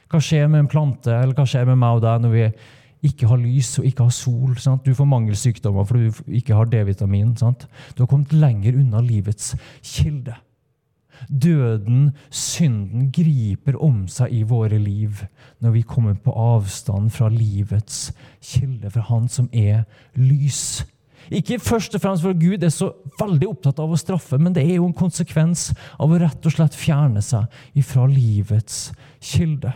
Hva 0.07 0.23
skjer 0.23 0.47
med 0.47 0.63
en 0.63 0.71
plante, 0.71 1.11
eller 1.11 1.35
hva 1.35 1.43
skjer 1.43 1.67
med 1.67 1.81
meg 1.81 1.99
og 1.99 2.05
deg 2.05 2.23
når 2.23 2.31
vi 2.31 2.45
ikke 3.07 3.29
har 3.31 3.39
lys 3.41 3.77
og 3.81 3.87
ikke 3.87 4.07
har 4.07 4.15
sol. 4.15 4.57
Sant? 4.61 4.85
Du 4.85 4.95
får 4.97 5.09
mangelsykdommer 5.09 5.87
fordi 5.87 6.09
du 6.09 6.35
ikke 6.39 6.57
har 6.57 6.69
D-vitamin. 6.71 7.33
Du 7.37 8.03
har 8.03 8.09
kommet 8.09 8.35
lenger 8.35 8.77
unna 8.79 9.01
livets 9.03 9.55
kilde. 9.83 10.35
Døden, 11.27 12.11
synden, 12.29 13.07
griper 13.11 13.77
om 13.81 14.03
seg 14.11 14.33
i 14.37 14.43
våre 14.47 14.77
liv 14.77 15.23
når 15.63 15.73
vi 15.73 15.81
kommer 15.81 16.13
på 16.21 16.33
avstand 16.37 17.09
fra 17.15 17.29
livets 17.33 18.11
kilde, 18.43 18.91
fra 18.93 19.01
Han 19.09 19.25
som 19.27 19.49
er 19.51 19.87
lys. 20.13 20.85
Ikke 21.33 21.59
først 21.59 21.95
og 21.97 22.01
fremst 22.01 22.23
for 22.23 22.37
Gud 22.37 22.63
er 22.63 22.71
så 22.71 22.91
veldig 23.19 23.49
opptatt 23.49 23.81
av 23.83 23.91
å 23.91 23.99
straffe, 23.99 24.37
men 24.39 24.53
det 24.55 24.63
er 24.63 24.77
jo 24.77 24.85
en 24.87 24.95
konsekvens 24.95 25.71
av 25.99 26.13
å 26.13 26.21
rett 26.21 26.45
og 26.45 26.53
slett 26.53 26.77
fjerne 26.77 27.23
seg 27.25 27.49
ifra 27.75 28.05
livets 28.07 28.91
kilde. 29.19 29.73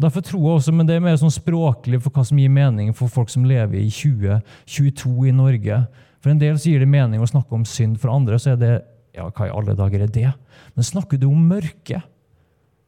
Derfor 0.00 0.24
tror 0.24 0.40
jeg 0.40 0.56
også, 0.60 0.72
men 0.72 0.86
Det 0.86 0.96
er 0.96 1.04
mer 1.04 1.18
sånn 1.20 1.34
språklig 1.34 2.00
for 2.02 2.14
hva 2.14 2.24
som 2.24 2.38
gir 2.38 2.52
mening 2.52 2.94
for 2.96 3.12
folk 3.12 3.30
som 3.30 3.44
lever 3.44 3.80
i 3.80 3.90
2022 3.90 5.28
i 5.28 5.34
Norge. 5.36 5.82
For 6.22 6.30
En 6.30 6.38
del 6.38 6.56
så 6.58 6.70
gir 6.70 6.80
det 6.80 6.88
mening 6.88 7.20
å 7.20 7.28
snakke 7.28 7.52
om 7.54 7.64
synd, 7.64 7.98
for 8.00 8.14
andre 8.14 8.38
så 8.38 8.54
er 8.54 8.56
det 8.60 8.72
ja, 9.12 9.28
hva 9.28 9.46
i 9.46 9.52
alle 9.52 9.76
dager 9.76 10.06
er 10.06 10.12
det? 10.12 10.32
Men 10.74 10.86
snakker 10.86 11.20
du 11.20 11.26
om 11.28 11.48
mørke? 11.48 12.00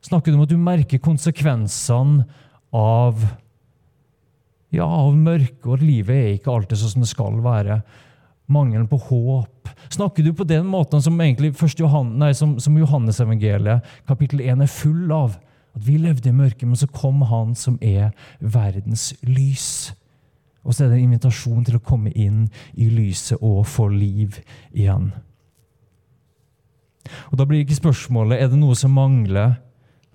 Snakker 0.05 0.33
du 0.33 0.39
om 0.39 0.45
at 0.45 0.53
du 0.53 0.57
merker 0.61 1.03
konsekvensene 1.03 2.25
av 2.75 3.21
ja, 4.75 4.87
av 4.87 5.15
mørke, 5.15 5.63
og 5.69 5.79
at 5.79 5.85
livet 5.87 6.17
er 6.17 6.33
ikke 6.35 6.53
alltid 6.53 6.81
sånn 6.81 6.97
som 6.97 7.05
det 7.05 7.11
skal 7.13 7.37
være? 7.45 7.79
Mangelen 8.51 8.89
på 8.91 8.99
håp. 9.07 9.71
Snakker 9.93 10.27
du 10.27 10.33
på 10.37 10.47
den 10.49 10.67
måten 10.69 11.03
som 11.05 11.21
egentlig 11.21 11.55
som, 11.57 12.57
som 12.61 12.79
Johannesevangeliet 12.79 13.87
kapittel 14.09 14.43
1 14.45 14.65
er 14.65 14.71
full 14.71 15.13
av? 15.15 15.39
At 15.75 15.87
vi 15.87 15.99
levde 15.99 16.31
i 16.31 16.37
mørket, 16.37 16.69
men 16.69 16.79
så 16.79 16.87
kom 16.87 17.23
Han 17.23 17.55
som 17.59 17.79
er 17.83 18.13
verdens 18.41 19.13
lys. 19.23 19.93
Og 20.65 20.75
så 20.75 20.85
er 20.85 20.93
det 20.93 21.01
en 21.01 21.11
invitasjon 21.11 21.65
til 21.67 21.77
å 21.77 21.85
komme 21.85 22.13
inn 22.15 22.47
i 22.73 22.89
lyset 22.89 23.43
og 23.43 23.67
få 23.69 23.91
liv 23.93 24.41
igjen. 24.73 25.13
Og 27.31 27.37
Da 27.39 27.45
blir 27.45 27.65
ikke 27.65 27.77
spørsmålet 27.77 28.41
er 28.41 28.49
det 28.49 28.59
noe 28.59 28.77
som 28.79 28.95
mangler. 28.97 29.59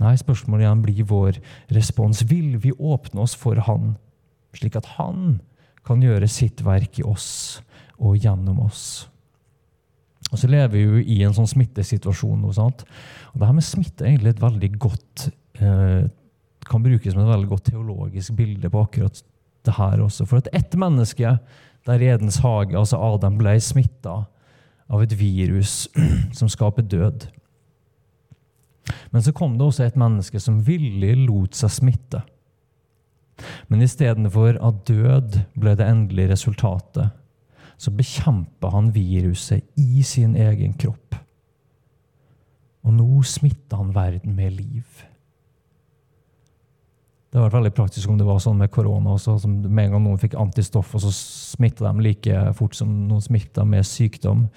Nei, 0.01 0.15
spørsmålet 0.17 0.65
igjen 0.65 0.81
blir 0.81 1.09
vår 1.09 1.39
respons. 1.75 2.23
Vil 2.25 2.57
vi 2.57 2.71
åpne 2.73 3.21
oss 3.21 3.35
for 3.37 3.59
Han, 3.67 3.97
slik 4.55 4.79
at 4.79 4.95
Han 4.97 5.41
kan 5.85 6.01
gjøre 6.01 6.27
sitt 6.27 6.63
verk 6.65 6.99
i 6.99 7.05
oss 7.05 7.61
og 7.99 8.17
gjennom 8.17 8.63
oss? 8.63 9.09
Og 10.31 10.37
så 10.37 10.49
lever 10.49 10.73
vi 10.73 10.81
jo 10.81 10.99
i 11.01 11.21
en 11.25 11.33
sånn 11.33 11.49
smittesituasjon. 11.49 12.41
Sant? 12.53 12.85
Og 13.33 13.41
det 13.41 13.49
her 13.49 13.57
med 13.57 13.65
smitte 13.65 14.05
er 14.05 14.13
egentlig 14.13 14.35
et 14.35 14.43
veldig 14.43 14.71
godt 14.81 15.29
kan 15.59 16.83
brukes 16.83 17.13
som 17.13 17.23
et 17.23 17.31
veldig 17.31 17.49
godt 17.49 17.69
teologisk 17.71 18.35
bilde 18.37 18.69
på 18.71 18.83
akkurat 18.85 19.23
det 19.65 19.75
her 19.77 20.03
også. 20.03 20.27
For 20.29 20.41
at 20.41 20.51
ett 20.55 20.75
menneske 20.79 21.37
der 21.87 22.03
i 22.03 22.09
Edens 22.13 22.39
hage, 22.43 22.77
altså 22.77 22.99
Adam, 23.01 23.37
ble 23.39 23.55
smitta 23.63 24.23
av 24.89 25.03
et 25.03 25.13
virus 25.19 25.87
som 26.37 26.49
skaper 26.51 26.85
død. 26.85 27.27
Men 29.13 29.23
så 29.25 29.33
kom 29.35 29.57
det 29.57 29.67
også 29.67 29.85
et 29.85 29.99
menneske 29.99 30.41
som 30.41 30.61
villig 30.65 31.13
lot 31.27 31.57
seg 31.57 31.73
smitte. 31.73 32.23
Men 33.71 33.85
istedenfor 33.85 34.57
at 34.65 34.83
død 34.89 35.39
ble 35.59 35.75
det 35.79 35.87
endelige 35.87 36.33
resultatet, 36.33 37.13
så 37.79 37.93
bekjempa 37.95 38.73
han 38.73 38.89
viruset 38.91 39.63
i 39.79 40.03
sin 40.03 40.35
egen 40.35 40.73
kropp. 40.75 41.15
Og 42.83 42.95
nå 42.95 43.21
smitta 43.27 43.79
han 43.79 43.93
verden 43.95 44.35
med 44.35 44.57
liv. 44.57 45.05
Det 47.29 47.37
hadde 47.37 47.45
vært 47.45 47.57
veldig 47.59 47.75
praktisk 47.77 48.09
om 48.09 48.17
det 48.17 48.25
var 48.25 48.39
sånn 48.41 48.57
med 48.57 48.71
korona 48.73 49.11
også. 49.13 49.35
Som 49.43 49.59
med 49.61 49.83
en 49.83 49.91
gang 49.93 50.05
noen 50.07 50.21
fikk 50.21 50.33
antistoff, 50.41 50.95
og 50.97 51.03
så 51.03 51.11
smitta 51.13 51.85
de 51.85 52.01
like 52.01 52.45
fort 52.57 52.77
som 52.77 52.89
noen 53.05 53.21
smitta 53.21 53.65
med 53.69 53.85
sykdom. 53.85 54.47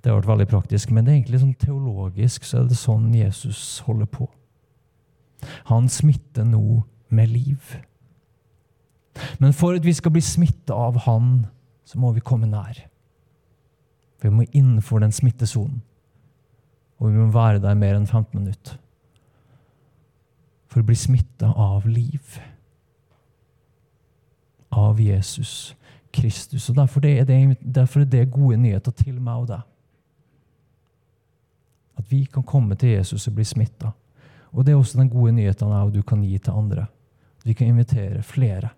Det 0.00 0.12
har 0.12 0.20
vært 0.20 0.30
veldig 0.30 0.46
praktisk. 0.52 0.92
Men 0.94 1.04
det 1.04 1.12
er 1.12 1.18
egentlig 1.18 1.40
sånn 1.42 1.56
teologisk 1.58 2.46
så 2.46 2.60
er 2.60 2.68
det 2.70 2.78
sånn 2.78 3.08
Jesus 3.18 3.80
holder 3.86 4.06
på. 4.14 4.28
Han 5.72 5.88
smitter 5.90 6.46
nå 6.46 6.84
med 7.10 7.32
liv. 7.34 7.74
Men 9.42 9.56
for 9.56 9.74
at 9.74 9.86
vi 9.86 9.96
skal 9.96 10.14
bli 10.14 10.22
smitta 10.22 10.76
av 10.76 11.00
han, 11.08 11.48
så 11.82 11.98
må 11.98 12.12
vi 12.14 12.22
komme 12.22 12.46
nær. 12.46 12.78
Vi 14.22 14.30
må 14.30 14.46
innenfor 14.52 15.02
den 15.02 15.16
smittesonen. 15.16 15.82
Og 17.00 17.10
vi 17.10 17.18
må 17.18 17.26
være 17.34 17.58
der 17.64 17.74
mer 17.74 17.96
enn 17.96 18.06
15 18.06 18.38
minutter 18.38 18.78
for 20.70 20.82
å 20.82 20.86
bli 20.86 20.96
smitta 20.96 21.50
av 21.50 21.88
liv. 21.90 22.38
Av 24.70 25.00
Jesus 25.02 25.74
Kristus. 26.14 26.68
Og 26.70 26.76
Derfor 26.76 27.06
er 27.06 27.24
det, 27.24 27.58
derfor 27.60 28.00
er 28.00 28.10
det 28.10 28.30
gode 28.30 28.56
nyheter 28.56 28.94
til 28.94 29.20
meg 29.20 29.44
og 29.44 29.50
deg. 29.50 29.66
At 31.98 32.06
vi 32.10 32.24
kan 32.24 32.46
komme 32.46 32.78
til 32.78 32.94
Jesus 32.96 33.26
og 33.28 33.36
bli 33.36 33.44
smitta. 33.44 33.92
Og 34.50 34.64
det 34.66 34.72
er 34.72 34.78
også 34.78 34.98
den 34.98 35.10
gode 35.10 35.34
nyheten 35.36 35.70
jeg 35.70 35.86
og 35.86 35.94
du 35.94 36.02
kan 36.02 36.22
gi 36.24 36.38
til 36.38 36.56
andre. 36.56 36.86
At 37.38 37.46
vi 37.46 37.54
kan 37.54 37.70
invitere 37.70 38.22
flere 38.22 38.70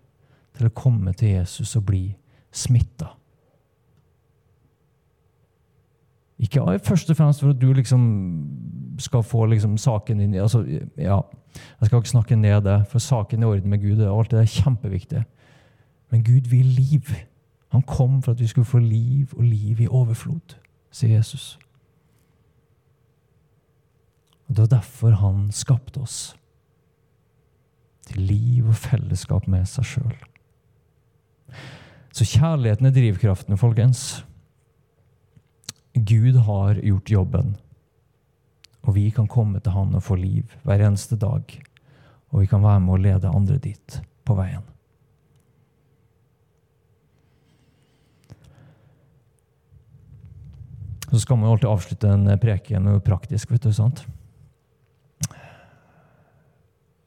til 0.57 0.69
å 0.69 0.75
komme 0.75 1.13
til 1.17 1.37
Jesus 1.37 1.75
og 1.79 1.85
bli 1.87 2.07
smitta. 2.53 3.13
Ikke 6.39 6.79
først 6.83 7.09
og 7.09 7.17
fremst 7.17 7.41
for 7.41 7.49
at 7.49 7.61
du 7.61 7.73
liksom 7.73 8.03
skal 8.99 9.23
få 9.23 9.45
liksom 9.45 9.77
saken 9.77 10.19
din 10.19 10.33
altså, 10.33 10.63
ja, 10.97 11.19
Jeg 11.81 11.85
skal 11.85 11.97
ikke 11.97 12.09
snakke 12.09 12.35
ned 12.35 12.61
det, 12.61 12.87
for 12.87 12.99
saken 12.99 13.41
i 13.41 13.45
orden 13.45 13.69
med 13.69 13.81
Gud 13.81 14.01
alt 14.01 14.31
det 14.31 14.39
er 14.39 14.61
kjempeviktig. 14.63 15.23
Men 16.11 16.23
Gud 16.23 16.49
vil 16.49 16.65
liv. 16.65 17.01
Han 17.69 17.81
kom 17.81 18.21
for 18.21 18.31
at 18.31 18.39
vi 18.39 18.47
skulle 18.47 18.65
få 18.65 18.77
liv 18.77 19.27
og 19.37 19.43
liv 19.43 19.81
i 19.81 19.87
overflod, 19.87 20.57
sier 20.91 21.15
Jesus. 21.15 21.59
Og 24.47 24.55
Det 24.55 24.61
var 24.61 24.77
derfor 24.77 25.09
han 25.09 25.51
skapte 25.51 25.97
oss. 25.97 26.35
Til 28.05 28.21
liv 28.21 28.67
og 28.67 28.75
fellesskap 28.75 29.47
med 29.47 29.65
seg 29.65 29.85
sjøl. 29.85 30.13
Så 32.13 32.25
kjærligheten 32.25 32.85
er 32.85 32.93
drivkraften, 32.93 33.57
folkens. 33.57 34.25
Gud 35.93 36.39
har 36.45 36.79
gjort 36.81 37.09
jobben. 37.09 37.55
Og 38.83 38.95
vi 38.95 39.09
kan 39.15 39.27
komme 39.27 39.61
til 39.63 39.71
Han 39.71 39.95
og 39.95 40.03
få 40.03 40.17
liv 40.19 40.51
hver 40.63 40.81
eneste 40.81 41.15
dag. 41.15 41.43
Og 42.33 42.41
vi 42.41 42.49
kan 42.49 42.63
være 42.63 42.81
med 42.83 42.95
å 42.95 43.01
lede 43.01 43.31
andre 43.31 43.59
dit 43.61 43.99
på 44.25 44.35
veien. 44.35 44.63
Så 51.13 51.19
skal 51.21 51.37
man 51.37 51.45
jo 51.45 51.53
alltid 51.53 51.69
avslutte 51.69 52.09
en 52.09 52.39
preken 52.41 52.87
med 52.89 53.03
praktisk. 53.05 53.51
vet 53.51 53.61
du, 53.61 53.73
sant? 53.73 54.01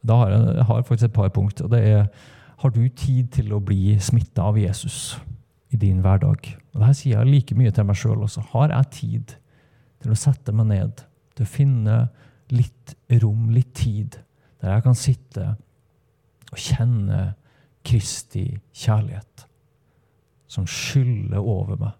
Da 0.07 0.21
har 0.21 0.31
jeg, 0.31 0.43
jeg 0.61 0.67
har 0.69 0.83
faktisk 0.83 1.09
et 1.09 1.17
par 1.17 1.29
punkt. 1.35 1.61
og 1.61 1.71
det 1.71 1.83
er 1.83 2.07
Har 2.57 2.71
du 2.71 2.89
tid 2.89 3.33
til 3.33 3.53
å 3.53 3.61
bli 3.61 3.99
smitta 4.01 4.43
av 4.43 4.59
Jesus 4.59 5.19
i 5.71 5.77
din 5.77 6.01
hverdag? 6.01 6.57
Og 6.77 6.83
det 6.83 6.91
her 6.91 6.97
sier 6.99 7.17
jeg 7.17 7.33
like 7.33 7.55
mye 7.57 7.73
til 7.73 7.87
meg 7.89 7.97
sjøl 7.97 8.21
også. 8.27 8.43
Har 8.53 8.69
jeg 8.69 8.93
tid 8.93 9.31
til 10.05 10.13
å 10.13 10.19
sette 10.21 10.53
meg 10.53 10.67
ned 10.69 10.99
til 11.33 11.47
å 11.47 11.49
finne 11.49 11.95
litt 12.53 12.93
rom, 13.23 13.47
litt 13.49 13.71
tid, 13.81 14.19
der 14.61 14.75
jeg 14.75 14.85
kan 14.85 14.99
sitte 14.99 15.47
og 16.53 16.61
kjenne 16.61 17.23
Kristi 17.87 18.45
kjærlighet, 18.77 19.47
som 20.53 20.69
skyller 20.69 21.41
over 21.41 21.81
meg, 21.81 21.97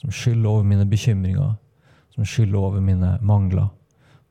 som 0.00 0.16
skyller 0.16 0.48
over 0.48 0.64
mine 0.72 0.88
bekymringer, 0.88 1.52
som 2.16 2.24
skyller 2.24 2.64
over 2.64 2.80
mine 2.80 3.18
mangler, 3.20 3.68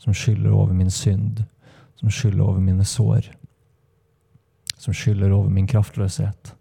som 0.02 0.18
skyller 0.18 0.50
over 0.50 0.74
min 0.74 0.90
synd, 0.90 1.44
som 2.02 2.10
skyller 2.10 2.42
over 2.42 2.64
mine 2.64 2.90
sår, 2.90 3.30
som 4.82 4.98
skyller 4.98 5.30
over 5.30 5.54
min 5.54 5.70
kraftløshet. 5.70 6.56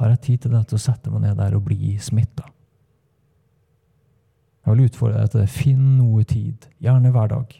Har 0.00 0.14
jeg 0.14 0.22
tid 0.24 0.44
til 0.44 0.54
det 0.56 0.62
til 0.70 0.78
å 0.78 0.82
sette 0.82 1.12
meg 1.12 1.26
ned 1.26 1.36
der 1.36 1.54
og 1.58 1.66
bli 1.66 1.94
smitta? 2.00 2.46
Jeg 4.64 4.72
vil 4.72 4.86
utfordre 4.88 5.20
deg 5.20 5.32
til 5.32 5.42
det. 5.42 5.50
Finn 5.52 5.84
noe 5.98 6.24
tid, 6.28 6.68
gjerne 6.80 7.12
hver 7.12 7.28
dag, 7.32 7.52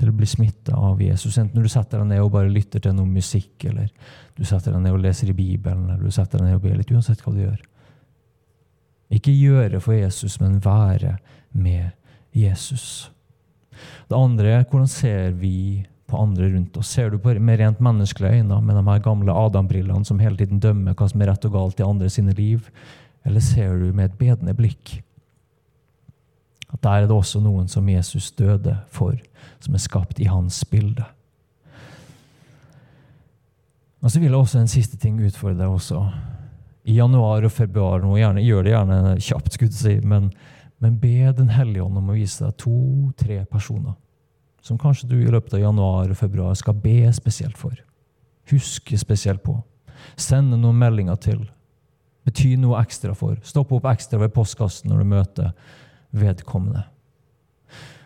til 0.00 0.08
å 0.08 0.16
bli 0.16 0.28
smitta 0.28 0.76
av 0.76 1.00
Jesus. 1.02 1.36
Enten 1.40 1.58
når 1.58 1.68
du 1.68 1.72
setter 1.72 2.00
deg 2.00 2.08
ned 2.12 2.24
og 2.24 2.32
bare 2.32 2.52
lytter 2.52 2.80
til 2.84 2.94
noe 2.96 3.08
musikk, 3.08 3.66
eller 3.68 3.90
du 4.36 4.46
setter 4.48 4.72
deg 4.72 4.84
ned 4.84 4.96
og 4.96 5.04
leser 5.04 5.32
i 5.32 5.36
Bibelen, 5.36 5.90
eller 5.90 6.08
du 6.08 6.14
setter 6.14 6.40
deg 6.40 6.48
ned 6.48 6.60
og 6.60 6.64
ber 6.64 6.78
litt, 6.78 6.92
uansett 6.94 7.20
hva 7.24 7.34
du 7.36 7.42
gjør. 7.42 7.60
Ikke 9.20 9.34
gjøre 9.34 9.80
for 9.82 9.96
Jesus, 9.98 10.38
men 10.40 10.60
være 10.64 11.16
med 11.52 11.90
Jesus. 12.36 13.10
Det 14.08 14.16
andre 14.16 14.54
er 14.54 14.68
hvordan 14.70 14.88
ser 14.88 15.34
vi 15.36 15.82
på 16.10 16.18
andre 16.20 16.50
rundt 16.52 16.76
oss? 16.80 16.90
Ser 16.90 17.12
du 17.12 17.18
på 17.22 17.34
med 17.38 17.60
rent 17.60 17.80
menneskelige 17.80 18.40
øyne, 18.40 18.60
med 18.60 18.76
de 18.76 18.86
her 18.88 19.04
gamle 19.04 19.36
Adam-brillene 19.46 20.04
som 20.04 20.18
hele 20.22 20.36
tiden 20.36 20.60
dømmer 20.62 20.98
hva 20.98 21.08
som 21.10 21.22
er 21.22 21.30
rett 21.32 21.46
og 21.46 21.54
galt 21.54 21.80
i 21.80 21.86
andre 21.86 22.10
sine 22.10 22.34
liv? 22.36 22.66
Eller 23.24 23.44
ser 23.44 23.78
du 23.78 23.92
med 23.92 24.10
et 24.10 24.18
bedende 24.18 24.56
blikk 24.56 25.00
at 26.70 26.82
der 26.82 26.90
er 27.02 27.08
det 27.08 27.16
også 27.16 27.40
noen 27.42 27.68
som 27.68 27.88
Jesus 27.90 28.30
døde 28.38 28.76
for, 28.94 29.16
som 29.58 29.74
er 29.74 29.82
skapt 29.82 30.20
i 30.22 30.28
hans 30.30 30.62
bilde. 30.70 31.04
Og 34.00 34.10
så 34.10 34.20
vil 34.20 34.30
jeg 34.30 34.38
også 34.38 34.60
en 34.60 34.70
siste 34.70 34.96
ting 35.00 35.18
utfordre 35.20 35.58
deg 35.58 35.72
også. 35.74 36.04
I 36.88 36.96
januar 36.96 37.44
og 37.44 37.52
februar 37.52 38.00
nå, 38.00 38.14
gjerne, 38.16 38.44
gjør 38.44 38.64
det 38.64 38.72
gjerne 38.72 39.16
kjapt, 39.18 39.52
skulle 39.52 39.72
jeg 39.74 39.80
si, 39.80 39.96
men, 40.06 40.30
men 40.78 40.96
be 41.02 41.32
Den 41.36 41.50
hellige 41.52 41.84
ånd 41.84 41.98
om 41.98 42.08
å 42.08 42.16
vise 42.16 42.46
deg 42.46 42.56
to-tre 42.62 43.42
personer 43.50 43.98
som 44.62 44.78
kanskje 44.78 45.08
du 45.08 45.16
i 45.20 45.30
løpet 45.30 45.54
av 45.56 45.64
januar 45.64 46.10
og 46.10 46.18
februar 46.18 46.54
skal 46.58 46.76
be 46.76 47.08
spesielt 47.16 47.58
for. 47.58 47.74
Huske 48.50 48.98
spesielt 48.98 49.42
på. 49.44 49.56
Sende 50.20 50.58
noen 50.60 50.78
meldinger 50.80 51.18
til. 51.20 51.42
Bety 52.26 52.54
noe 52.60 52.80
ekstra 52.82 53.14
for. 53.16 53.38
Stoppe 53.46 53.78
opp 53.78 53.88
ekstra 53.90 54.20
ved 54.20 54.34
postkassen 54.34 54.90
når 54.90 55.02
du 55.02 55.12
møter 55.14 55.52
vedkommende. 56.16 56.84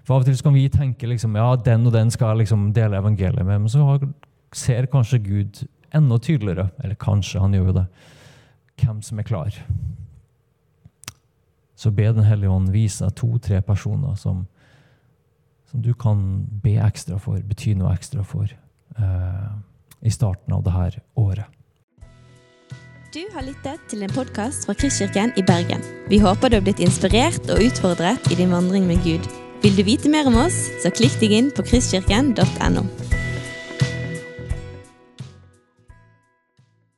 For 0.05 0.19
Av 0.19 0.25
og 0.25 0.29
til 0.29 0.43
kan 0.45 0.55
vi 0.55 0.67
tenke 0.69 1.09
liksom, 1.09 1.37
ja, 1.41 1.55
den 1.57 1.87
og 1.89 1.95
den 1.95 2.11
skal 2.13 2.37
liksom 2.39 2.69
dele 2.77 3.01
evangeliet 3.01 3.47
med, 3.47 3.65
men 3.65 3.73
så 3.73 3.97
ser 4.55 4.91
kanskje 4.93 5.23
Gud 5.25 5.63
enda 5.95 6.19
tydeligere. 6.19 6.69
Eller 6.83 6.99
kanskje, 7.01 7.41
han 7.41 7.55
gjør 7.57 7.73
det. 7.81 7.87
Hvem 8.83 9.01
som 9.03 9.19
er 9.19 9.27
klar. 9.27 9.61
Så 11.75 11.91
be 11.91 12.13
Den 12.13 12.25
hellige 12.25 12.51
ånd 12.51 12.71
vise 12.73 13.05
deg 13.05 13.17
to-tre 13.19 13.63
personer 13.63 14.15
som, 14.17 14.45
som 15.75 15.83
du 15.83 15.95
kan 15.95 16.47
be 16.63 16.77
ekstra 16.79 17.19
for, 17.19 17.41
bety 17.43 17.75
noe 17.75 17.91
ekstra 17.97 18.23
for, 18.23 18.47
eh, 18.47 19.49
i 20.07 20.11
starten 20.11 20.53
av 20.55 20.63
dette 20.63 21.03
året. 21.17 21.47
Du 23.13 23.23
har 23.35 23.43
lyttet 23.43 23.81
til 23.89 24.03
en 24.03 24.11
podkast 24.11 24.67
fra 24.67 24.75
Kristkirken 24.75 25.33
i 25.37 25.43
Bergen. 25.43 25.83
Vi 26.09 26.19
håper 26.19 26.51
du 26.51 26.57
har 26.57 26.63
blitt 26.63 26.81
inspirert 26.81 27.51
og 27.51 27.59
utfordret 27.59 28.31
i 28.31 28.35
din 28.35 28.51
vandring 28.51 28.87
med 28.87 29.03
Gud. 29.03 29.27
Vil 29.63 29.77
du 29.77 29.83
vite 29.83 30.09
mer 30.09 30.27
om 30.27 30.37
oss, 30.37 30.71
så 30.83 30.91
klikk 30.91 31.19
deg 31.21 31.31
inn 31.33 31.51
på 31.51 31.63
kristkirken.no. 31.63 33.24